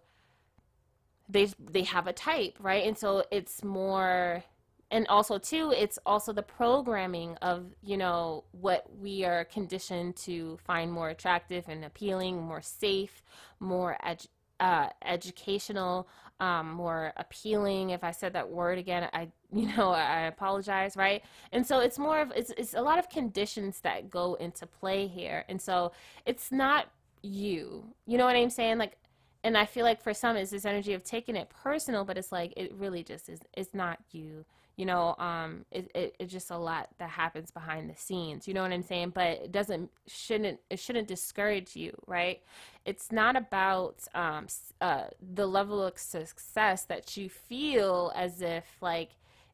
[1.28, 2.86] they they have a type right?
[2.86, 4.44] And so it's more
[4.90, 10.58] and also too it's also the programming of you know what we are conditioned to
[10.64, 13.22] find more attractive and appealing more safe
[13.58, 14.28] more edu-
[14.60, 16.08] uh, educational
[16.40, 17.90] um, more appealing.
[17.90, 21.22] If i said that word again i you know i apologize right?
[21.52, 25.06] And so it's more of it's, it's a lot of conditions that go into play
[25.06, 25.44] here.
[25.48, 25.92] And so
[26.26, 26.86] it's not
[27.22, 27.84] you.
[28.06, 28.78] You know what i'm saying?
[28.78, 28.98] Like
[29.44, 32.32] and i feel like for some it's this energy of taking it personal but it's
[32.32, 34.44] like it really just is it's not you
[34.76, 38.54] you know um it, it, it's just a lot that happens behind the scenes you
[38.54, 39.10] know what i'm saying?
[39.14, 42.40] But it doesn't shouldn't it shouldn't discourage you right?
[42.84, 44.46] It's not about um
[44.80, 49.10] uh the level of success that you feel as if like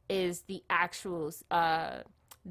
[0.09, 1.99] is the actual uh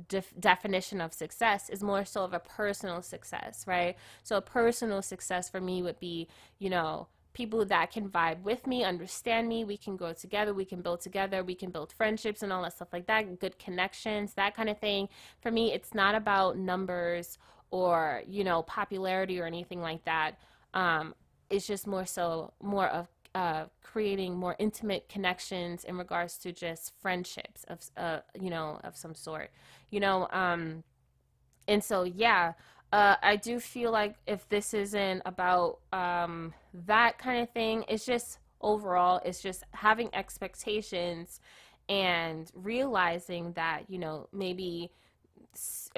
[0.08, 1.68] Def- definition of success.
[1.68, 3.98] Is more so of a personal success, right?
[4.24, 6.28] So a personal success for me would be,
[6.60, 7.08] you know,
[7.40, 9.64] people that can vibe with me, understand me.
[9.64, 10.54] We can grow together.
[10.54, 11.42] We can build together.
[11.42, 13.40] We can build friendships and all that stuff like that.
[13.40, 15.08] Good connections, that kind of thing.
[15.40, 17.38] For me, it's not about numbers
[17.72, 20.32] or you know popularity or anything like that.
[20.74, 21.16] Um,
[21.50, 26.92] it's just more so more of uh, creating more intimate connections in regards to just
[27.02, 29.52] friendships of uh, you know of some sort.
[29.92, 30.84] You know, um,
[31.70, 32.52] and so yeah
[32.92, 38.06] uh, I do feel like if this isn't about um, that kind of thing, it's
[38.06, 41.40] just overall, it's just having expectations
[41.88, 44.92] and realizing that, you know, maybe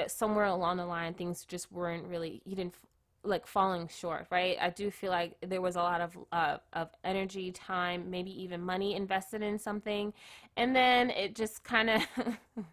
[0.08, 2.76] somewhere along the line things just weren't really, you didn't
[3.24, 4.58] like falling short, right?
[4.60, 8.62] I do feel like there was a lot of uh, of energy, time, maybe even
[8.62, 10.14] money invested in something,
[10.58, 12.02] and then it just kind of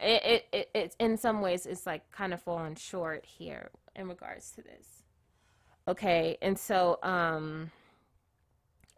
[0.00, 4.08] it, it, it, it in some ways it's like kind of falling short here in
[4.08, 5.02] regards to this.
[5.86, 7.70] Okay and so um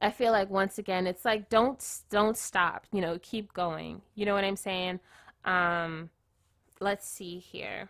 [0.00, 4.00] i feel like once again it's like don't don't stop you know keep going.
[4.14, 5.00] You know what i'm saying?
[5.44, 6.10] Um
[6.80, 7.88] let's see here.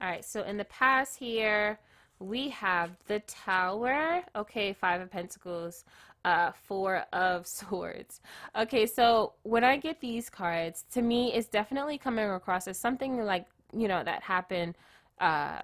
[0.00, 1.78] All right so in the past here
[2.18, 4.22] we have the tower.
[4.34, 5.84] Okay five of pentacles
[6.26, 8.20] uh, Four of Swords.
[8.54, 13.24] Okay, so when I get these cards, to me, it's definitely coming across as something
[13.24, 14.74] like, you know, that happened
[15.20, 15.60] uh,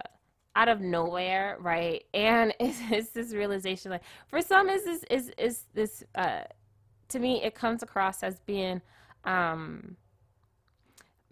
[0.55, 2.03] out of nowhere, right?
[2.13, 6.43] And it's, it's this realization, like, for some, is this, is, is this, uh,
[7.09, 8.81] to me, it comes across as being,
[9.25, 9.97] um,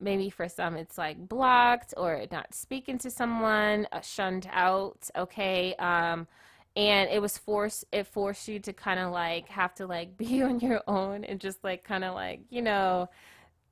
[0.03, 5.75] maybe for some it's like blocked or not speaking to someone uh, shunned out okay
[5.75, 6.25] um
[6.75, 10.41] and it was forced it forced you to kind of like have to like be
[10.41, 13.09] on your own and just like kind of like you know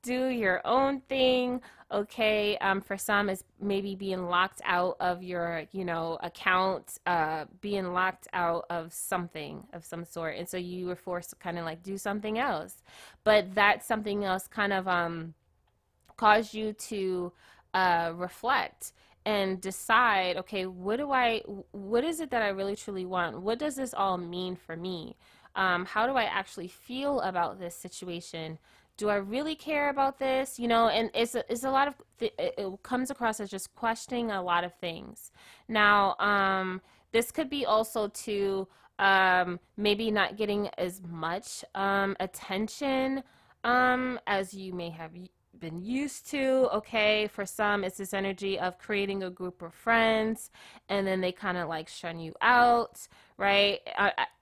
[0.01, 1.61] do your own thing.
[1.91, 7.45] Okay um, for some it's maybe being locked out of your you know account uh,
[7.61, 10.35] being locked out of something of some sort.
[10.37, 12.83] And so you were forced to kind of like do something else.
[13.23, 15.33] But that something else kind of um
[16.15, 17.31] caused you to
[17.73, 18.93] uh, reflect
[19.25, 23.41] and decide okay what do i what is it that i really truly want?
[23.41, 25.17] What does this all mean for me?
[25.55, 28.57] Um, how do i actually feel about this situation?
[28.97, 30.59] Do i really care about this?
[30.59, 33.73] You know and it's a, it's a lot of th- it comes across as just
[33.75, 35.31] questioning a lot of things.
[35.67, 38.67] Now um, this could be also to
[38.99, 43.23] um, maybe not getting as much um, attention
[43.63, 45.11] um, as you may have
[45.57, 46.69] been used to.
[46.73, 50.51] Okay, for some, it's this energy of creating a group of friends,
[50.89, 53.07] and then they kind of like shun you out,
[53.37, 53.79] right?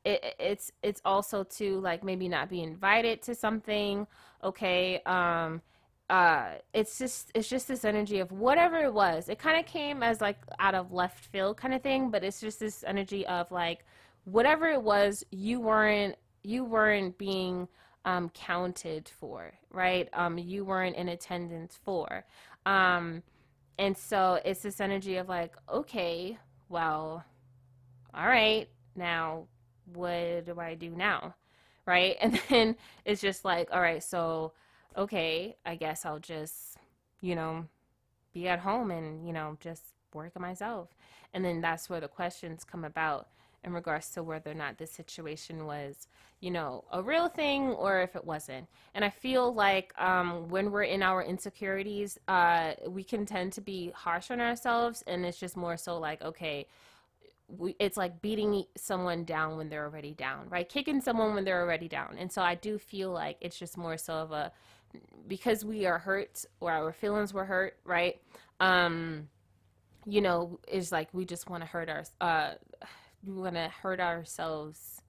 [0.05, 4.07] it, it's it's also to like maybe not be invited to something.
[4.43, 5.61] Okay, um,
[6.09, 9.29] uh, it's just it's just this energy of whatever it was.
[9.29, 12.39] It kind of came as like out of left field kind of thing, but it's
[12.39, 13.85] just this energy of like
[14.25, 17.67] whatever it was, you weren't you weren't being
[18.07, 20.07] um, counted for, right?
[20.13, 22.23] Um, you weren't in attendance for.
[22.65, 23.21] Um,
[23.77, 26.37] and so it's this energy of like, okay,
[26.69, 27.25] well,
[28.13, 29.43] all right, now
[29.93, 31.35] what do I do now?
[31.85, 32.15] Right?
[32.21, 34.53] And then it's just like, all right, so,
[34.95, 36.77] okay, I guess I'll just,
[37.19, 37.65] you know,
[38.33, 39.83] be at home and, you know, just
[40.13, 40.95] work on myself.
[41.33, 43.27] And then that's where the questions come about
[43.67, 46.07] in regards to whether or not this situation was,
[46.39, 48.65] you know, a real thing or if it wasn't.
[48.95, 53.61] And I feel like um, when we're in our insecurities, uh, we can tend to
[53.61, 56.65] be harsh on ourselves, and it's just more so like, okay,
[57.49, 60.67] we, it's like beating someone down when they're already down, right?
[60.67, 62.15] Kicking someone when they're already down.
[62.17, 64.51] And so I do feel like it's just more so of a
[65.27, 68.21] because we are hurt or our feelings were hurt, right?
[68.61, 69.27] Um,
[70.05, 72.53] you know, it's like we just want to hurt our uh
[73.35, 75.01] want to hurt ourselves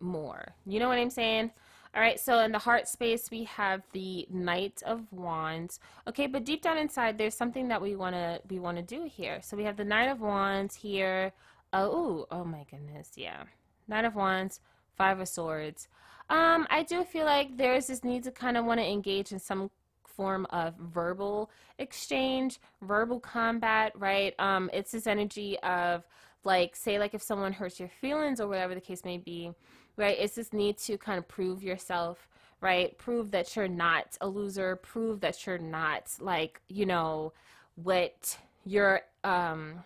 [0.00, 0.54] more.
[0.66, 1.50] You know what I'm saying?
[1.94, 5.78] All right, so in the heart space, we have the Knight of Wands.
[6.08, 9.04] Okay, but deep down inside, there's something that we want to we want to do
[9.04, 9.40] here.
[9.42, 11.32] So we have the Knight of Wands here.
[11.74, 13.44] Oh, oh my goodness, yeah.
[13.88, 14.60] Knight of Wands,
[14.96, 15.88] Five of Swords.
[16.30, 19.38] Um, I do feel like there's this need to kind of want to engage in
[19.38, 19.70] some
[20.06, 24.34] form of verbal exchange, verbal combat, right?
[24.38, 26.04] Um, it's this energy of
[26.44, 29.52] like say like if someone hurts your feelings or whatever the case may be
[29.96, 32.28] right it's this need to kind of prove yourself
[32.62, 32.96] right?
[32.96, 34.76] Prove that you're not a loser.
[34.76, 37.34] Prove that you're not like you know
[37.74, 39.82] what your um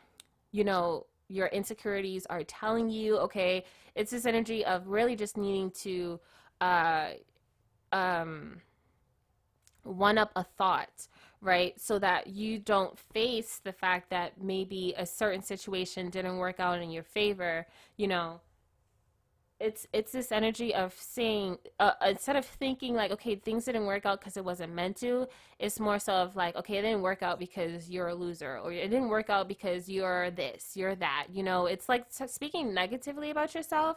[0.52, 3.64] you know your insecurities are telling you okay?
[3.96, 6.20] It's this energy of really just needing to
[6.60, 7.08] uh
[7.92, 8.60] um
[9.82, 11.08] one up a thought
[11.40, 11.80] right?
[11.80, 16.80] So that you don't face the fact that maybe a certain situation didn't work out
[16.80, 17.66] in your favor,
[17.96, 18.40] you know.
[19.58, 24.04] It's it's this energy of saying uh, instead of thinking like okay things didn't work
[24.04, 25.28] out because it wasn't meant to.
[25.58, 28.70] It's more so of like okay it didn't work out because you're a loser or
[28.70, 31.28] it didn't work out because you're this you're that.
[31.32, 33.96] You know it's like speaking negatively about yourself.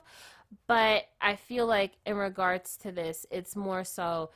[0.67, 4.31] But I feel like in regards to this, it's more so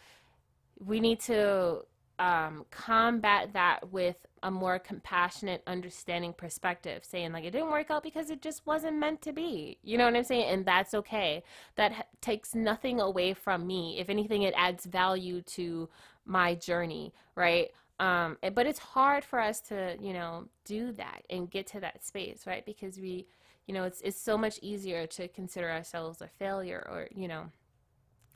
[0.79, 1.85] we need to
[2.23, 8.01] um, combat that with a more compassionate, understanding perspective, saying like it didn't work out
[8.01, 9.77] because it just wasn't meant to be.
[9.83, 10.49] You know what I'm saying?
[10.49, 11.43] And that's okay.
[11.75, 13.99] That h- takes nothing away from me.
[13.99, 15.89] If anything, it adds value to
[16.25, 17.71] my journey, right?
[17.99, 22.05] Um, but it's hard for us to, you know, do that and get to that
[22.05, 22.65] space, right?
[22.65, 23.27] Because we,
[23.67, 27.51] you know, it's it's so much easier to consider ourselves a failure or, you know,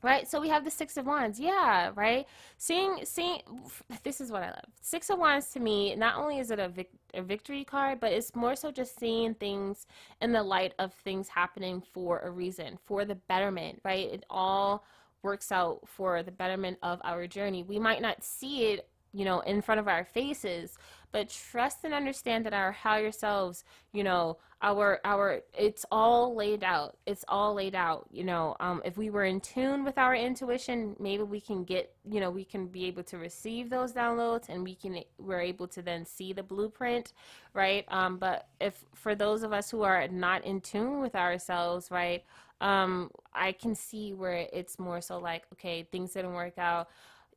[0.02, 0.28] right?
[0.28, 1.38] So we have the six of wands.
[1.40, 2.26] Yeah right?
[2.56, 3.40] Seeing seeing
[4.02, 4.64] this is what i love.
[4.80, 8.12] Six of wands to me not only is it a, vic, a victory card but
[8.12, 9.86] it's more so just seeing things
[10.20, 14.12] in the light of things happening for a reason for the betterment right?
[14.12, 14.84] It all
[15.22, 17.62] works out for the betterment of our journey.
[17.62, 20.78] We might not see it you know in front of our faces
[21.10, 26.64] but trust and understand that our higher selves you know our our it's all laid
[26.64, 30.14] out it's all laid out you know um, if we were in tune with our
[30.14, 34.48] intuition maybe we can get you know we can be able to receive those downloads
[34.48, 37.12] and we can we're able to then see the blueprint
[37.54, 37.84] right?
[37.88, 42.24] Um, but if for those of us who are not in tune with ourselves right
[42.60, 46.88] um, i can see where it's more so like okay things didn't work out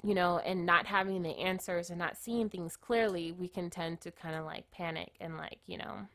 [0.04, 4.02] you know, and not having the answers and not seeing things clearly, we can tend
[4.02, 6.08] to kind of like panic and like, you know,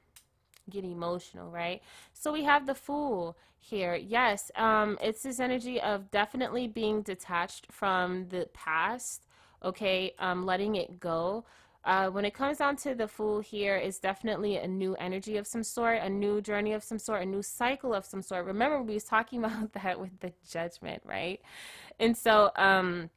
[0.71, 1.83] get emotional, right?
[2.13, 3.95] So we have the fool here.
[3.95, 9.27] Yes, um, it's this energy of definitely being detached from the past,
[9.65, 11.45] okay, um, letting it go.
[11.85, 15.47] Uh, when it comes down to the fool here is definitely a new energy of
[15.47, 18.45] some sort, a new journey of some sort, a new cycle of some sort.
[18.45, 21.41] Remember, we was talking about that with the judgment, right?
[22.01, 23.09] And so, um,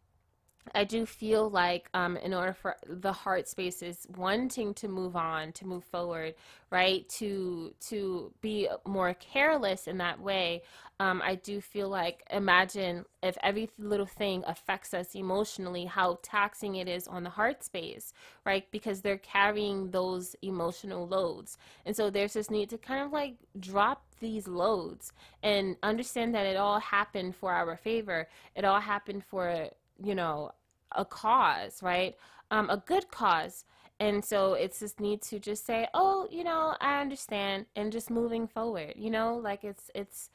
[0.73, 5.51] I do feel like um, in order for the heart spaces wanting to move on,
[5.53, 6.35] to move forward,
[6.69, 10.61] right, to to be more careless in that way,
[10.99, 16.75] um, I do feel like imagine if every little thing affects us emotionally, how taxing
[16.75, 18.13] it is on the heart space,
[18.45, 18.69] right?
[18.71, 23.35] Because they're carrying those emotional loads, and so there's this need to kind of like
[23.59, 28.27] drop these loads and understand that it all happened for our favor.
[28.55, 29.69] It all happened for
[30.03, 30.51] you know
[30.93, 32.15] a cause, right?
[32.51, 33.65] Um, a good cause.
[33.99, 38.09] And so it's this need to just say, "Oh, you know, I understand," and just
[38.09, 38.93] moving forward.
[38.95, 40.29] You know, like it's it's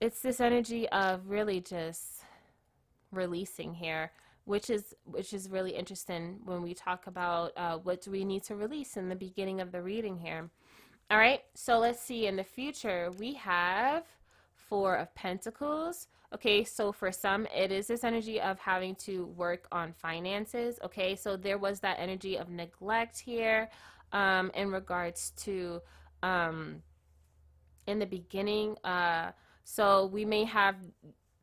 [0.00, 2.22] it's this energy of really just
[3.12, 4.10] releasing here,
[4.46, 8.42] which is which is really interesting when we talk about uh, what do we need
[8.44, 10.50] to release in the beginning of the reading here.
[11.10, 12.26] All right, so let's see.
[12.26, 14.04] In the future, we have
[14.54, 16.08] Four of Pentacles.
[16.34, 20.78] Okay, so for some, it is this energy of having to work on finances.
[20.82, 23.68] Okay, so there was that energy of neglect here
[24.12, 25.82] um, in regards to,
[26.22, 26.82] um,
[27.86, 28.76] in the beginning.
[28.82, 29.32] Uh,
[29.64, 30.76] so we may have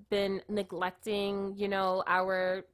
[0.10, 2.66] been neglecting, you know, our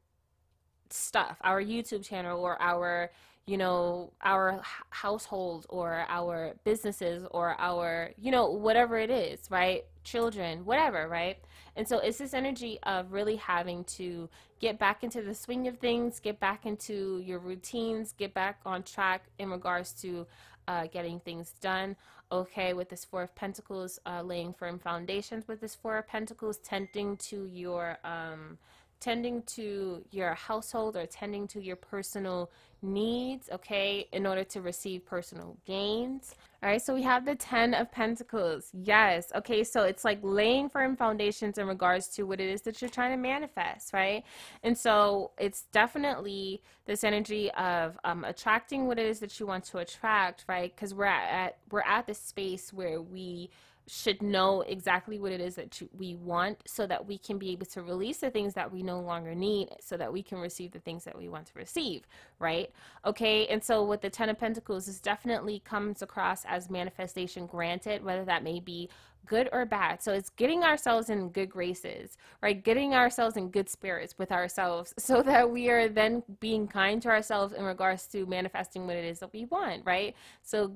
[0.89, 3.11] stuff, our YouTube channel or our,
[3.47, 9.85] you know, our household or our businesses or our, you know, whatever it is, right?
[10.03, 11.37] Children, whatever, right?
[11.75, 14.29] And so it's this energy of really having to
[14.59, 18.81] get back into the swing of things, get back into your routines, get back on
[18.81, 20.25] track in regards to
[20.67, 21.95] uh, getting things done.
[22.31, 26.57] Okay, with this Four of Pentacles, uh, laying firm foundations with this Four of Pentacles,
[26.57, 28.57] tending to your um,
[28.99, 32.49] tending to your household or tending to your personal
[32.85, 36.35] needs, okay, in order to receive personal gains.
[36.63, 38.69] All right, so we have the 10 of Pentacles.
[38.73, 42.81] Yes, okay, so it's like laying firm foundations in regards to what it is that
[42.81, 44.23] you're trying to manifest, right?
[44.63, 49.65] And so it's definitely this energy of um, attracting what it is that you want
[49.65, 50.73] to attract, right?
[50.75, 53.49] Because we're at, at we're at this space where we
[53.87, 57.65] should know exactly what it is that we want so that we can be able
[57.67, 60.79] to release the things that we no longer need so that we can receive the
[60.79, 62.07] things that we want to receive,
[62.39, 62.71] right?
[63.05, 68.03] Okay, and so with the Ten of Pentacles, this definitely comes across as manifestation granted,
[68.03, 68.89] whether that may be
[69.25, 70.01] good or bad.
[70.01, 72.63] So it's getting ourselves in good graces, right?
[72.63, 77.09] Getting ourselves in good spirits with ourselves so that we are then being kind to
[77.09, 80.15] ourselves in regards to manifesting what it is that we want, right?
[80.43, 80.73] So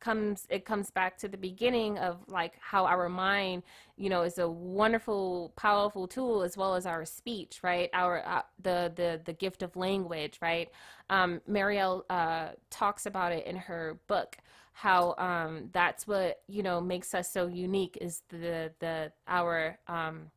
[0.00, 3.62] comes it comes back to the beginning of like how our mind
[3.96, 8.42] you know is a wonderful powerful tool as well as our speech right our uh,
[8.62, 10.70] the the the gift of language right
[11.10, 14.38] um marielle uh talks about it in her book
[14.78, 20.30] how um that's what you know makes us so unique is the the our um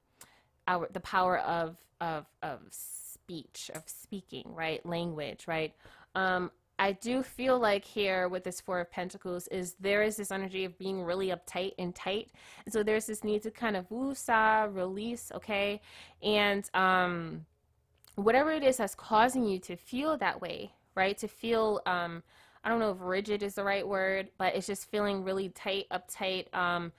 [0.68, 5.76] our the power of of of speech of speaking right language right
[6.16, 10.32] um I do feel like here with this Four of Pentacles is there is this
[10.32, 12.32] energy of being really uptight and tight.
[12.66, 15.80] And so there's this need to kind of woo-saw, release, okay?
[16.24, 17.46] And um,
[18.16, 21.16] whatever it is that's causing you to feel that way, right?
[21.20, 22.24] To feel, um,
[22.64, 25.88] I don't know if rigid is the right word, but it's just feeling really tight,
[25.92, 26.54] uptight.
[26.54, 26.92] Um,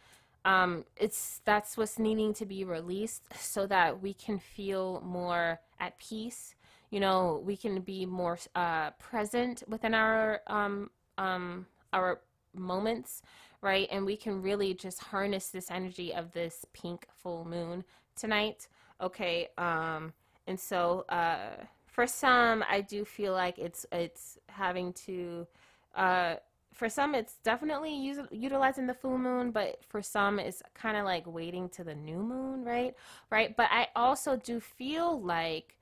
[0.45, 5.99] um, it's that's what's needing to be released so that we can feel more at
[5.99, 6.57] peace
[6.93, 12.21] you know, we can be more uh, present within our um, um, our
[12.55, 13.23] moments,
[13.63, 13.89] right?
[13.91, 17.85] And we can really just harness this energy of this pink full moon
[18.15, 18.69] tonight.
[19.01, 20.13] Okay, um,
[20.47, 25.47] and so uh, for some, I do feel like it's it's having to.
[25.95, 26.37] Uh,
[26.73, 31.05] for some, it's definitely use, utilizing the full moon, but for some, it's kind of
[31.05, 32.95] like waiting to the new moon, right?
[33.31, 33.55] Right.
[33.55, 35.77] But I also do feel like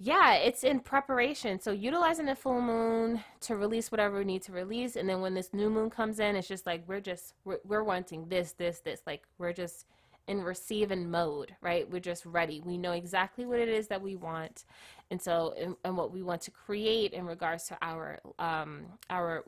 [0.00, 1.58] yeah, it's in preparation.
[1.60, 5.34] So utilizing the full moon to release whatever we need to release, and then when
[5.34, 8.78] this new moon comes in, it's just like we're just we're, we're wanting this, this,
[8.78, 9.02] this.
[9.04, 9.86] Like we're just
[10.28, 11.90] in receiving mode, right?
[11.90, 12.62] We're just ready.
[12.64, 14.64] We know exactly what it is that we want,
[15.10, 19.44] and so and, and what we want to create in regards to our um our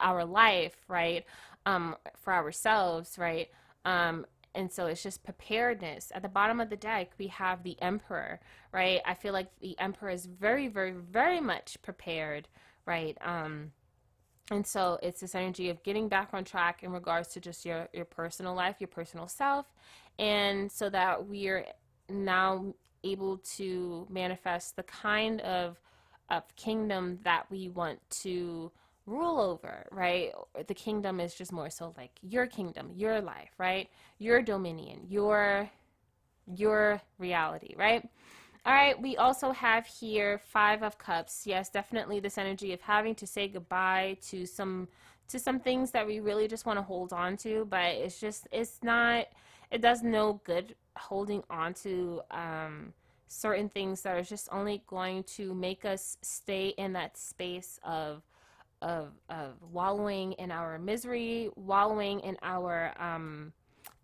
[0.00, 1.24] our life, right?
[1.66, 3.48] Um, for ourselves, right?
[3.84, 6.10] Um, and so it's just preparedness.
[6.14, 8.40] At the bottom of the deck, we have the Emperor,
[8.72, 9.00] right?
[9.06, 12.48] I feel like the Emperor is very, very, very much prepared,
[12.86, 13.16] right?
[13.20, 13.72] Um,
[14.50, 17.88] and so it's this energy of getting back on track in regards to just your,
[17.92, 19.66] your personal life, your personal self,
[20.18, 21.66] and so that we are
[22.08, 22.74] now
[23.04, 25.80] able to manifest the kind of,
[26.30, 28.70] of kingdom that we want to
[29.06, 30.32] rule over, right?
[30.66, 33.88] The kingdom is just more so like your kingdom, your life, right?
[34.18, 35.70] Your dominion, your
[36.56, 38.08] your reality, right?
[38.64, 41.46] All right, we also have here 5 of cups.
[41.46, 44.88] Yes, definitely this energy of having to say goodbye to some
[45.28, 48.48] to some things that we really just want to hold on to, but it's just
[48.52, 49.26] it's not
[49.70, 52.92] it does no good holding on to um
[53.28, 58.22] certain things that are just only going to make us stay in that space of
[58.80, 63.52] of of wallowing in our misery, wallowing in our um,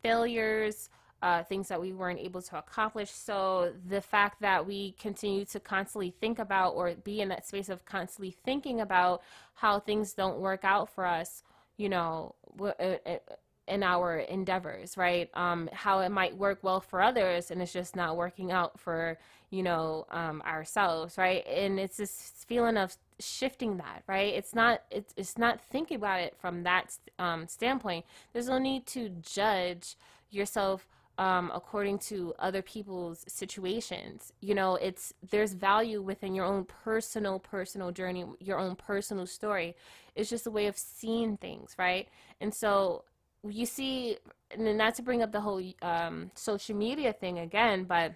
[0.03, 0.91] failures,
[1.23, 3.11] uh, things that we weren't able to accomplish.
[3.11, 7.69] So the fact that we continue to constantly think about or be in that space
[7.69, 9.23] of constantly thinking about
[9.55, 11.43] how things don't work out for us,
[11.77, 12.73] you know, uh,
[13.07, 13.19] uh,
[13.67, 15.31] in our endeavors, right?
[15.35, 19.19] Um, how it might work well for others and it's just not working out for,
[19.51, 21.47] you know, um, ourselves, right?
[21.47, 24.35] And it's this feeling of shifting that, right?
[24.35, 28.05] It's not, it's, it's not thinking about it from that um, standpoint.
[28.33, 29.97] There's no need to judge
[30.31, 30.87] yourself
[31.17, 34.33] um, according to other people's situations.
[34.41, 39.77] You know, it's there's value within your own personal, personal journey, your own personal story.
[40.17, 42.09] It's just a way of seeing things, right?
[42.41, 43.05] And so
[43.49, 44.19] you see,
[44.51, 48.15] and not to bring up the whole um, social media thing again, but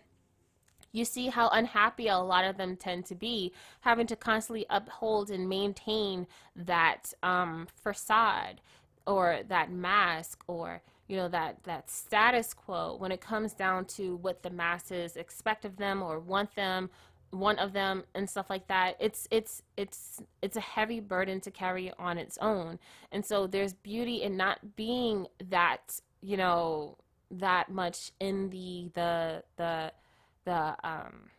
[0.92, 5.30] you see how unhappy a lot of them tend to be, having to constantly uphold
[5.30, 6.26] and maintain
[6.56, 8.60] that um, facade
[9.06, 14.16] or that mask or you know that that status quo when it comes down to
[14.16, 16.90] what the masses expect of them or want them
[17.30, 21.50] one of them and stuff like that it's it's it's it's a heavy burden to
[21.50, 22.78] carry on its own.
[23.12, 26.96] And so there's beauty in not being that you know
[27.30, 29.92] that much in the the the
[30.44, 31.30] the um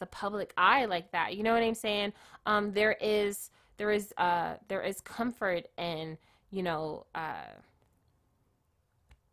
[0.00, 1.36] the public eye like that.
[1.36, 2.12] You know what i'm saying?
[2.46, 6.18] Um there is there is uh there is comfort in
[6.50, 7.44] you know uh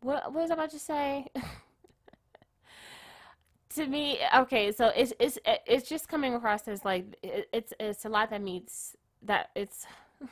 [0.02, 1.26] what, what was I about to say?
[3.74, 8.08] to me, okay, so it's it's it's just coming across as like it's it's a
[8.08, 9.86] lot that meets that it's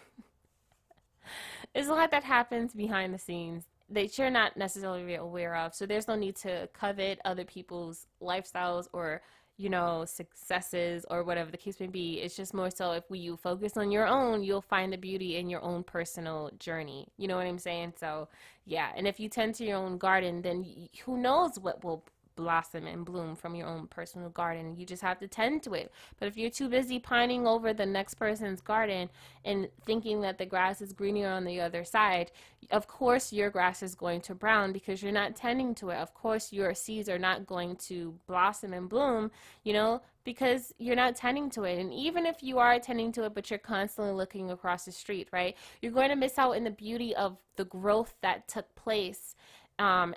[1.74, 5.74] it's a lot that happens behind the scenes that you're not necessarily aware of.
[5.74, 9.22] So there's no need to covet other people's lifestyles or
[9.58, 12.20] you know, successes or whatever the case may be.
[12.20, 15.50] It's just more so if you focus on your own, you'll find the beauty in
[15.50, 17.08] your own personal journey.
[17.18, 17.94] You know what I'm saying?
[17.98, 18.28] So,
[18.66, 18.92] yeah.
[18.96, 20.64] And if you tend to your own garden, then
[21.04, 22.04] who knows what will
[22.38, 24.76] blossom and bloom from your own personal garden.
[24.76, 25.92] You just have to tend to it.
[26.20, 29.10] But if you're too busy pining over the next person's garden
[29.44, 32.30] and thinking that the grass is greener on the other side,
[32.70, 35.96] of course your grass is going to brown because you're not tending to it.
[35.96, 39.32] Of course your seeds are not going to blossom and bloom,
[39.64, 41.80] you know, because you're not tending to it.
[41.80, 45.26] And even if you are tending to it, but you're constantly looking across the street,
[45.32, 45.56] right?
[45.82, 49.34] You're going to miss out in the beauty of the growth that took place
[49.78, 50.14] um,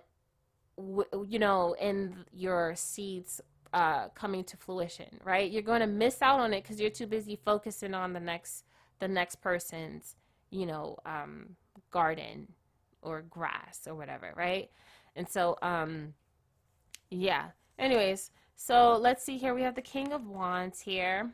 [0.77, 3.41] you know, in your seeds
[3.73, 5.49] uh, coming to fruition, right?
[5.49, 8.65] You're going to miss out on it because you're too busy focusing on the next
[8.99, 10.15] the next person's,
[10.51, 11.55] you know, um,
[11.89, 12.47] garden
[13.01, 14.69] or grass or whatever, right?
[15.15, 16.13] And so, um,
[17.09, 17.47] yeah.
[17.79, 19.55] Anyways, so let's see here.
[19.55, 21.31] We have the King of Wands here.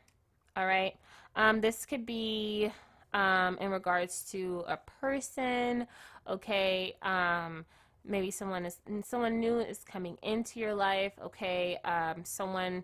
[0.56, 0.96] All right.
[1.36, 2.72] Um, this could be
[3.14, 5.88] um, in regards to a person.
[6.28, 6.96] Okay.
[7.02, 7.66] Um,
[8.08, 12.84] maybe someone is someone new is coming into your life okay um, someone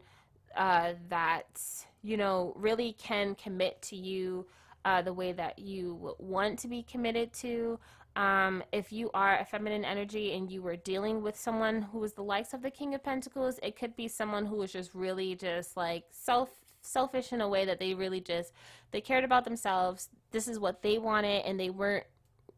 [0.55, 1.61] uh, that
[2.01, 4.45] you know really can commit to you
[4.85, 7.79] uh, the way that you want to be committed to.
[8.15, 12.13] Um, if you are a feminine energy and you were dealing with someone who was
[12.13, 15.33] the likes of the king of pentacles it could be someone who was just really
[15.33, 16.51] just like self
[16.83, 18.53] selfish in a way that they really just
[18.91, 22.05] they cared about themselves this is what they wanted and they weren't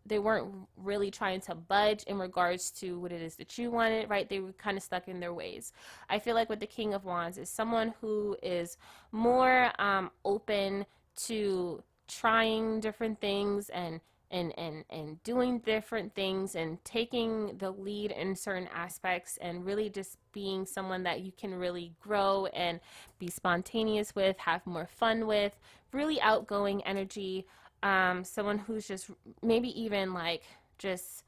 [0.05, 4.09] they weren't really trying to budge in regards to what it is that you wanted,
[4.09, 4.29] right?
[4.29, 5.73] They were kind of stuck in their ways.
[6.09, 8.77] I feel like with the King of Wands is someone who is
[9.11, 10.85] more um, open
[11.27, 13.99] to trying different things and
[14.31, 19.87] and, and, and doing different things and taking the lead in certain aspects and really
[19.87, 22.79] just being someone that you can really grow and
[23.19, 25.57] be spontaneous with, have more fun with,
[25.93, 27.45] really outgoing energy
[27.83, 29.09] um, someone who's just
[29.41, 30.43] maybe even like
[30.77, 31.23] just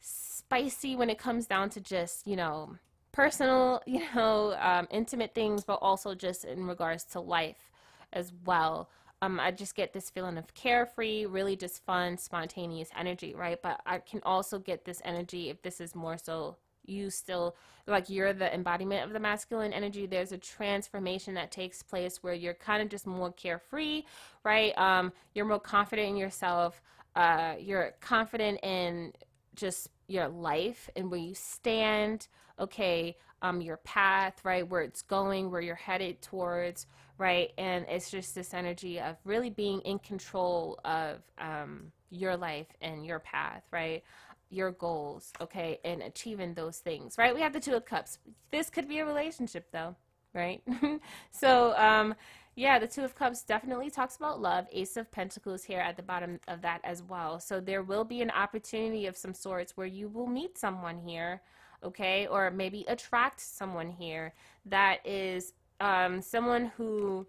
[0.00, 2.76] spicy when it comes down to just, you know,
[3.12, 7.70] personal, you know, um, intimate things, but also just in regards to life
[8.12, 8.88] as well.
[9.22, 13.60] Um, I just get this feeling of carefree, really just fun, spontaneous energy, right?
[13.60, 16.56] But I can also get this energy if this is more so
[16.88, 17.56] you still
[17.86, 20.06] like you're the embodiment of the masculine energy.
[20.06, 24.02] There's a transformation that takes place where you're kind of just more carefree
[24.44, 24.76] right?
[24.78, 26.82] Um you're more confident in yourself.
[27.14, 29.12] Uh you're confident in
[29.54, 32.28] just your life and where you stand
[32.58, 33.16] okay?
[33.42, 34.68] Um your path right?
[34.68, 36.86] Where it's going where you're headed towards
[37.18, 37.50] right?
[37.56, 43.04] And it's just this energy of really being in control of um your life and
[43.04, 44.02] your path right
[44.50, 47.34] your goals, okay, and achieving those things, right?
[47.34, 48.18] We have the Two of Cups.
[48.50, 49.96] This could be a relationship, though,
[50.34, 50.62] right?
[51.30, 52.14] so, um,
[52.54, 54.66] yeah, the Two of Cups definitely talks about love.
[54.72, 57.40] Ace of Pentacles here at the bottom of that as well.
[57.40, 61.42] So, there will be an opportunity of some sorts where you will meet someone here,
[61.82, 64.32] okay, or maybe attract someone here
[64.66, 67.26] that is um, someone who,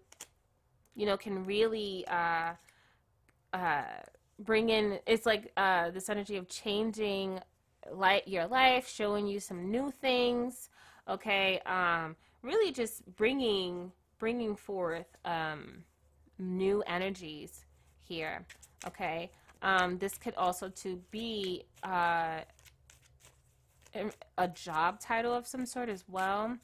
[0.94, 2.06] you know, can really.
[2.06, 2.52] Uh,
[3.52, 3.82] uh,
[4.38, 7.40] bring in it's like uh, this energy of changing
[7.92, 10.70] light your life showing you some new things
[11.08, 11.60] okay?
[11.60, 15.84] Um, really just bringing bringing forth um,
[16.38, 17.64] new energies
[18.04, 18.44] here
[18.86, 19.30] okay?
[19.62, 22.40] Um, this could also to be uh,
[24.36, 26.56] a job title of some sort as well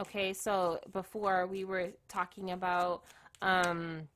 [0.00, 0.32] okay?
[0.32, 3.02] So before we were talking about
[3.42, 4.08] um,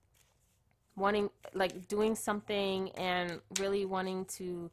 [0.97, 4.71] wanting like doing something and really wanting to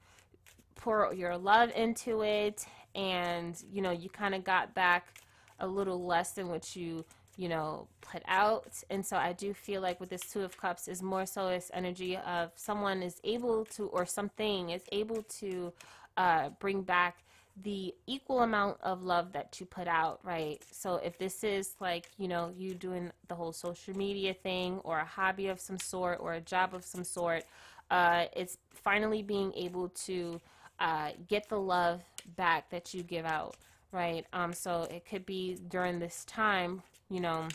[0.76, 2.66] pour your love into it
[2.96, 5.22] and you know you kind of got back
[5.60, 7.06] a little less than what you
[7.38, 8.74] you know put out.
[8.90, 11.72] And so i do feel like with this two of cups is more so this
[11.74, 15.74] energy of someone is able to or something is able to
[16.18, 17.23] uh, bring back
[17.62, 20.62] the equal amount of love that you put out, right?
[20.72, 24.99] So if this is like, you know, you doing the whole social media thing or
[24.99, 27.43] a hobby of some sort or a job of some sort,
[27.91, 30.41] uh, it's finally being able to
[30.80, 32.01] uh, get the love
[32.36, 33.56] back that you give out,
[33.91, 34.26] right?
[34.34, 37.47] Um, so it could be during this time, you know,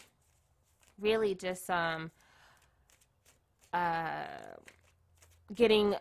[1.00, 2.12] really just um,
[3.72, 4.26] uh,
[5.54, 5.94] getting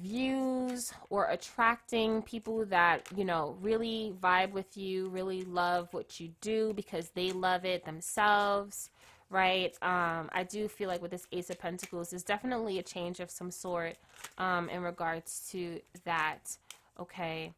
[0.00, 6.30] views or attracting people that you know really vibe with you really love what you
[6.40, 8.90] do because they love it themselves
[9.30, 9.76] right?
[9.82, 13.30] Um i do feel like with this ace of pentacles there's definitely a change of
[13.30, 13.96] some sort
[14.36, 16.56] um in regards to that
[16.98, 17.52] okay?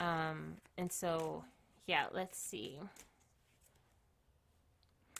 [0.00, 1.44] Um and so
[1.86, 2.78] yeah let's see.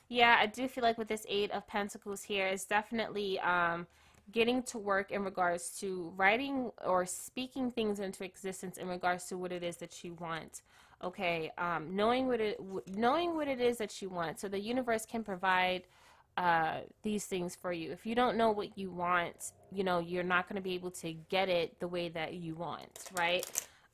[0.09, 3.87] Yeah i do feel like with this eight of pentacles here is definitely um
[4.33, 9.39] getting to work in regards to writing or speaking things into existence in regards to
[9.39, 10.63] what it is that you want
[11.03, 11.53] okay?
[11.59, 14.41] Um, knowing what it knowing what it is that you want.
[14.41, 15.85] So the universe can provide
[16.37, 17.93] uh, these things for you.
[17.93, 20.91] If you don't know what you want you know you're not going to be able
[20.91, 23.47] to get it the way that you want right?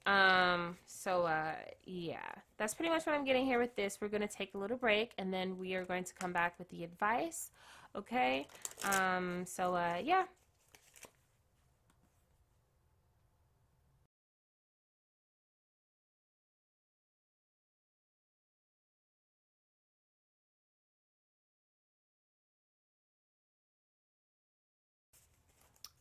[0.07, 1.55] Um so uh
[1.85, 2.31] yeah.
[2.59, 3.99] That's pretty much what i'm getting here with this.
[4.01, 6.59] We're going to take a little break and then we are going to come back
[6.59, 7.51] with the advice
[7.97, 8.47] Okay?
[8.85, 10.25] Um, so, uh, yeah.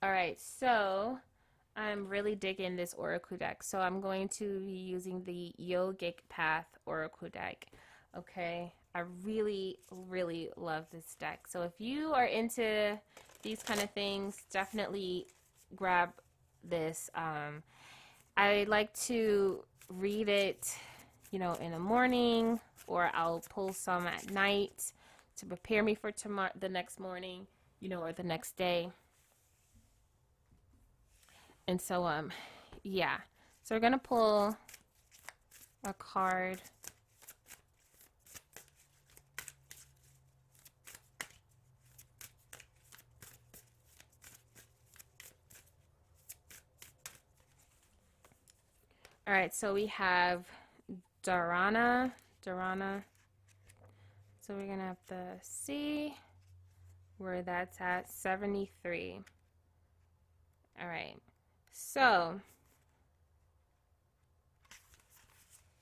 [0.03, 1.17] All right, so
[1.77, 3.63] I'm really digging this Oracle deck.
[3.63, 7.67] So I'm going to be using the Yogic Path Oracle deck.
[8.17, 11.47] Okay, I really, really love this deck.
[11.47, 12.99] So if you are into
[13.41, 15.27] these kind of things, definitely
[15.75, 16.09] grab
[16.63, 17.09] this.
[17.15, 17.63] Um,
[18.37, 20.75] I like to read it,
[21.31, 24.93] you know, in the morning, or I'll pull some at night
[25.37, 27.47] to prepare me for tomorrow, the next morning,
[27.79, 28.91] you know, or the next day.
[31.67, 32.31] And so, um,
[32.83, 33.17] yeah.
[33.63, 34.55] So we're gonna pull
[35.85, 36.61] a card
[49.25, 50.45] All right, so we have
[51.23, 52.11] Dharana.
[52.45, 53.03] Dharana.
[54.41, 56.13] So we're going to have to see
[57.17, 59.21] where that's at 73.
[60.81, 61.15] All right.
[61.71, 62.41] So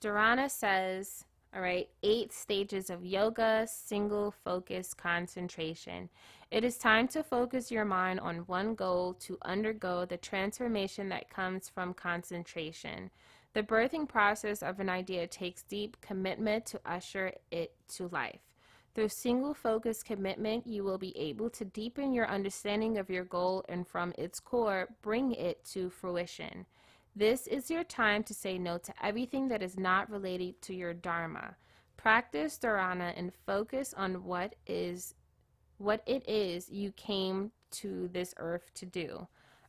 [0.01, 1.25] Dharana says,
[1.55, 6.09] all right, eight stages of yoga, single focus concentration.
[6.51, 11.29] It is time to focus your mind on one goal to undergo the transformation that
[11.29, 13.09] comes from concentration.
[13.53, 18.41] The birthing process of an idea takes deep commitment to usher it to life.
[18.93, 23.63] Through single focus commitment, you will be able to deepen your understanding of your goal
[23.69, 26.65] and from its core, bring it to fruition.
[27.15, 30.93] This is your time to say no to everything that is not related to your
[30.93, 31.55] dharma.
[31.95, 35.13] Practice dharana and focus on what is
[35.81, 39.09] what it is you came to this earth to do.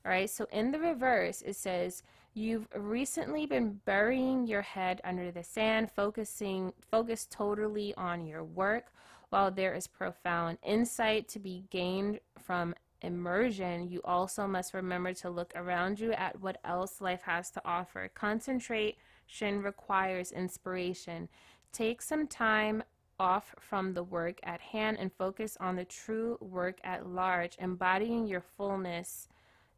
[0.05, 0.29] All right?
[0.29, 2.03] So in the reverse, it says
[2.35, 8.87] You've recently been burying your head under the sand, focusing focused totally on your work.
[9.29, 15.29] While there is profound insight to be gained from immersion, you also must remember to
[15.29, 18.11] look around you at what else life has to offer.
[18.15, 18.95] Concentration
[19.41, 21.29] requires inspiration.
[21.71, 22.83] Take some time
[23.23, 28.27] off from the work at hand and focus on the true work at large, embodying
[28.27, 29.29] your fullness,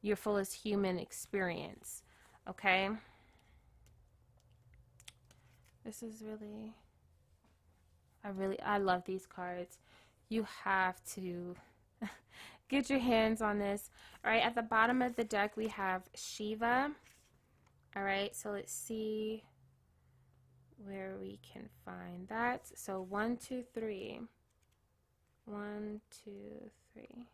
[0.01, 2.03] your fullest human experience.
[2.49, 2.89] Okay.
[5.85, 6.73] This is really,
[8.25, 9.77] I really, I love these cards.
[10.31, 11.55] You have to
[12.71, 13.91] get your hands on this.
[14.25, 16.93] All right, at the bottom of the deck, we have Shiva.
[17.95, 19.43] All right, so let's see
[20.77, 22.67] where we can find that.
[22.75, 24.21] So one, two, three.
[25.45, 27.27] One, two, three.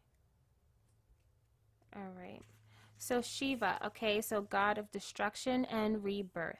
[1.94, 2.42] All right.
[2.98, 6.58] So Shiva, okay, so god of destruction and rebirth.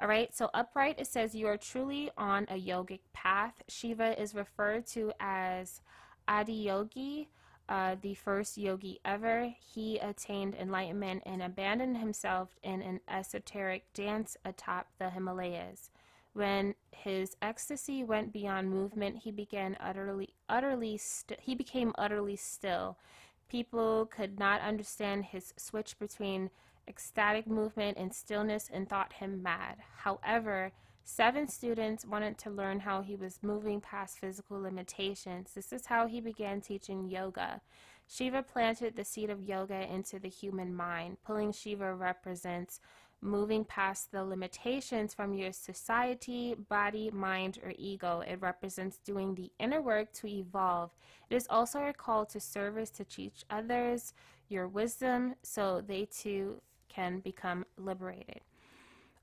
[0.00, 3.62] All right, so upright, it says you are truly on a yogic path.
[3.68, 5.80] Shiva is referred to as
[6.28, 7.28] Adiyogi,
[7.68, 9.52] uh, the first yogi ever.
[9.58, 15.90] He attained enlightenment and abandoned himself in an esoteric dance atop the Himalayas.
[16.32, 22.98] When his ecstasy went beyond movement, he began utterly, utterly, st- he became utterly still.
[23.48, 26.50] People could not understand his switch between
[26.88, 29.76] ecstatic movement and stillness and thought him mad.
[29.98, 30.72] However,
[31.04, 35.52] seven students wanted to learn how he was moving past physical limitations.
[35.54, 37.60] This is how he began teaching yoga.
[38.08, 41.18] Shiva planted the seed of yoga into the human mind.
[41.24, 42.80] Pulling Shiva represents
[43.20, 48.22] moving past the limitations from your society, body, mind, or ego.
[48.26, 50.90] It represents doing the inner work to evolve.
[51.30, 54.12] It is also a call to service to teach others
[54.48, 58.40] your wisdom so they too can become liberated.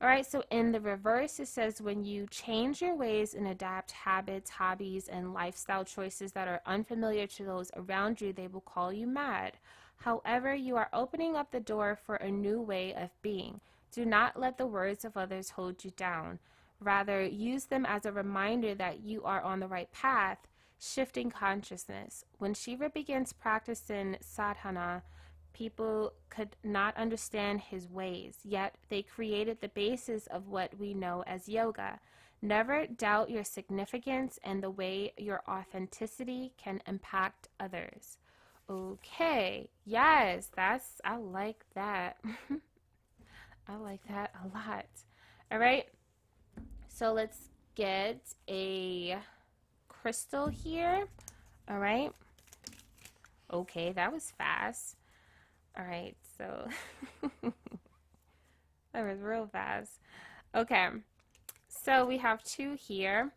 [0.02, 3.92] All right, so in the reverse, it says when you change your ways and adapt
[3.92, 8.92] habits, hobbies, and lifestyle choices that are unfamiliar to those around you, they will call
[8.92, 9.58] you mad.
[9.98, 13.62] However, you are opening up the door for a new way of being.
[13.92, 16.40] Do not let the words of others hold you down.
[16.80, 20.40] Rather, use them as a reminder that you are on the right path,
[20.80, 22.26] shifting consciousness.
[22.40, 25.04] When Shiva begins practicing sadhana,
[25.54, 31.24] people could not understand his ways, yet they created the basis of what we know
[31.28, 32.00] as yoga.
[32.42, 38.18] Never doubt your significance and the way your authenticity can impact others.
[38.70, 42.18] Okay, yes, that's, I like that.
[43.68, 44.86] I like that a lot.
[45.52, 45.86] All right.
[46.88, 49.18] So let's get a
[49.88, 51.06] crystal here.
[51.70, 52.12] All right.
[53.52, 54.96] Okay, that was fast.
[55.78, 56.68] All right, so
[58.94, 60.00] that was real fast.
[60.54, 60.90] Okay,
[61.68, 63.32] so we have two here.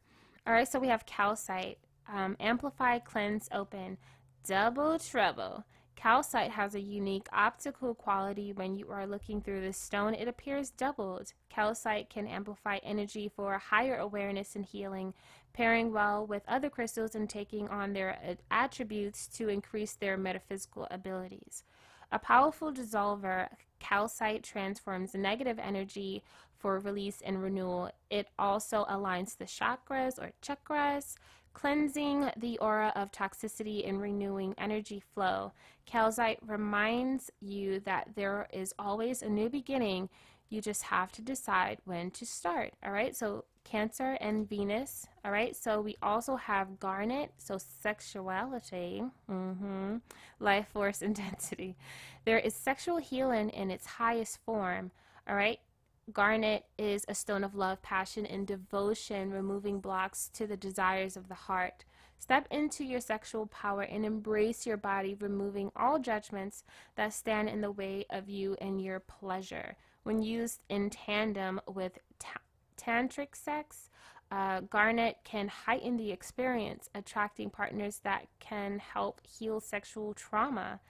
[0.46, 1.78] All right, so we have calcite,
[2.12, 3.98] um, amplify, cleanse, open,
[4.46, 5.64] double trouble.
[5.96, 10.12] Calcite has a unique optical quality when you are looking through the stone.
[10.12, 11.32] It appears doubled.
[11.48, 15.14] Calcite can amplify energy for higher awareness and healing,
[15.54, 21.64] pairing well with other crystals and taking on their attributes to increase their metaphysical abilities.
[22.14, 23.48] A powerful dissolver,
[23.80, 26.22] calcite transforms negative energy
[26.56, 27.90] for release and renewal.
[28.08, 31.16] It also aligns the chakras or chakras,
[31.54, 35.54] cleansing the aura of toxicity and renewing energy flow.
[35.86, 40.08] Calcite reminds you that there is always a new beginning.
[40.48, 42.74] You just have to decide when to start.
[42.84, 45.06] All right, so Cancer and Venus.
[45.24, 49.96] All right, so we also have Garnet, so sexuality, mm-hmm,
[50.38, 51.76] life force intensity.
[52.24, 54.90] There is sexual healing in its highest form.
[55.28, 55.58] All right,
[56.12, 61.28] Garnet is a stone of love, passion, and devotion, removing blocks to the desires of
[61.28, 61.84] the heart.
[62.18, 66.64] Step into your sexual power and embrace your body, removing all judgments
[66.96, 69.76] that stand in the way of you and your pleasure.
[70.04, 72.40] When used in tandem with ta-
[72.76, 73.90] tantric sex,
[74.30, 80.80] uh, Garnet can heighten the experience, attracting partners that can help heal sexual trauma.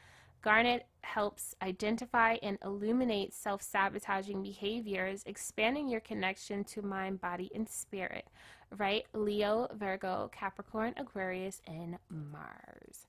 [0.43, 7.69] Garnet helps identify and illuminate self sabotaging behaviors, expanding your connection to mind, body, and
[7.69, 8.27] spirit.
[8.77, 9.05] Right?
[9.13, 13.07] Leo, Virgo, Capricorn, Aquarius, and Mars.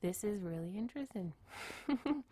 [0.00, 1.32] This is really interesting.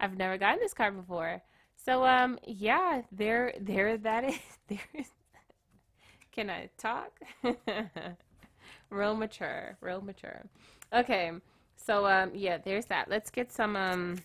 [0.00, 1.42] I've never gotten this card before.
[1.76, 4.38] So um yeah, there there that is
[4.68, 5.10] there's
[6.36, 7.18] can I talk?
[8.90, 10.42] real mature, real mature.
[10.92, 11.32] Okay.
[11.76, 13.08] So um yeah, there's that.
[13.08, 14.16] Let's get some um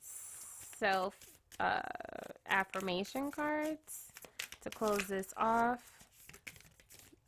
[0.00, 1.14] self
[1.60, 1.82] uh
[2.48, 4.06] affirmation cards
[4.62, 5.82] to close this off.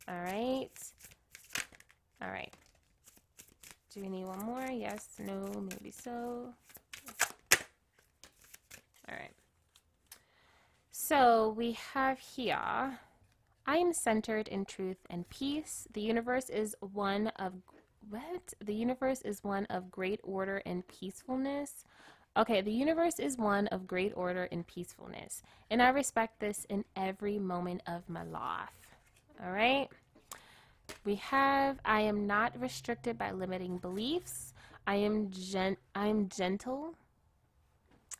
[0.07, 0.71] All right.
[2.19, 2.53] All right.
[3.93, 4.67] Do we need one more?
[4.71, 6.51] Yes, no, maybe so.
[9.07, 9.33] All right.
[10.91, 12.97] So we have here
[13.65, 15.87] I am centered in truth and peace.
[15.93, 17.53] The universe is one of
[18.09, 18.53] what?
[18.59, 21.85] The universe is one of great order and peacefulness.
[22.35, 26.83] Okay, the universe is one of great order and peacefulness, and I respect this in
[26.95, 28.69] every moment of my life.
[29.43, 29.87] All right?
[31.05, 34.53] We have I am not restricted by limiting beliefs.
[34.85, 36.95] I am gen- I am gentle.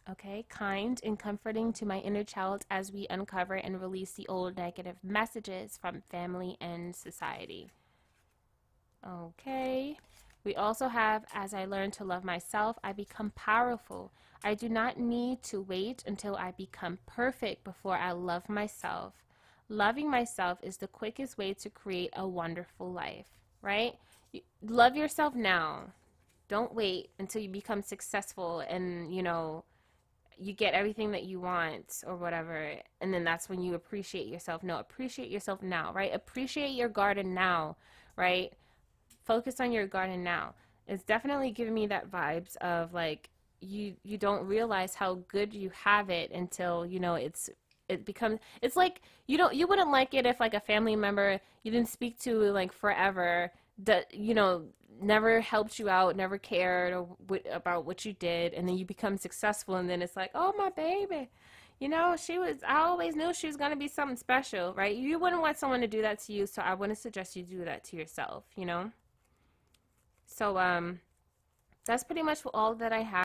[0.10, 4.58] Okay, kind and comforting to my inner child as we uncover and release the old
[4.58, 7.72] negative messages from family and society.
[9.08, 9.98] Okay.
[10.44, 14.12] We also have, as I learn to love myself, I become powerful.
[14.44, 19.14] I do not need to wait until I become perfect before I love myself.
[19.70, 23.28] Loving myself is the quickest way to create a wonderful life,
[23.62, 23.94] right?
[24.62, 25.94] Love yourself now.
[26.50, 29.64] Don't wait until you become successful and, you know,
[30.38, 34.64] you get everything that you want or whatever and then that's when you appreciate yourself.
[34.64, 36.14] No appreciate yourself now right?
[36.14, 37.78] Appreciate your garden now
[38.16, 38.54] right?
[39.24, 40.54] Focus on your garden now.
[40.88, 43.30] It's definitely giving me that vibes of like
[43.62, 47.50] you you don't realize how good you have it until you know it's
[47.90, 51.40] it becomes it's like you don't you wouldn't like it if like a family member
[51.64, 54.66] you didn't speak to like forever that you know
[55.02, 56.94] never helped you out never cared
[57.52, 60.70] about what you did and then you become successful and then it's like oh my
[60.70, 61.30] baby.
[61.80, 64.96] You know she was i always knew she was to be something special right?
[64.96, 67.66] You wouldn't want someone to do that to you so i wouldn't suggest you do
[67.66, 68.92] that to yourself you know?
[70.26, 71.00] So um
[71.86, 73.22] that's pretty much all that i have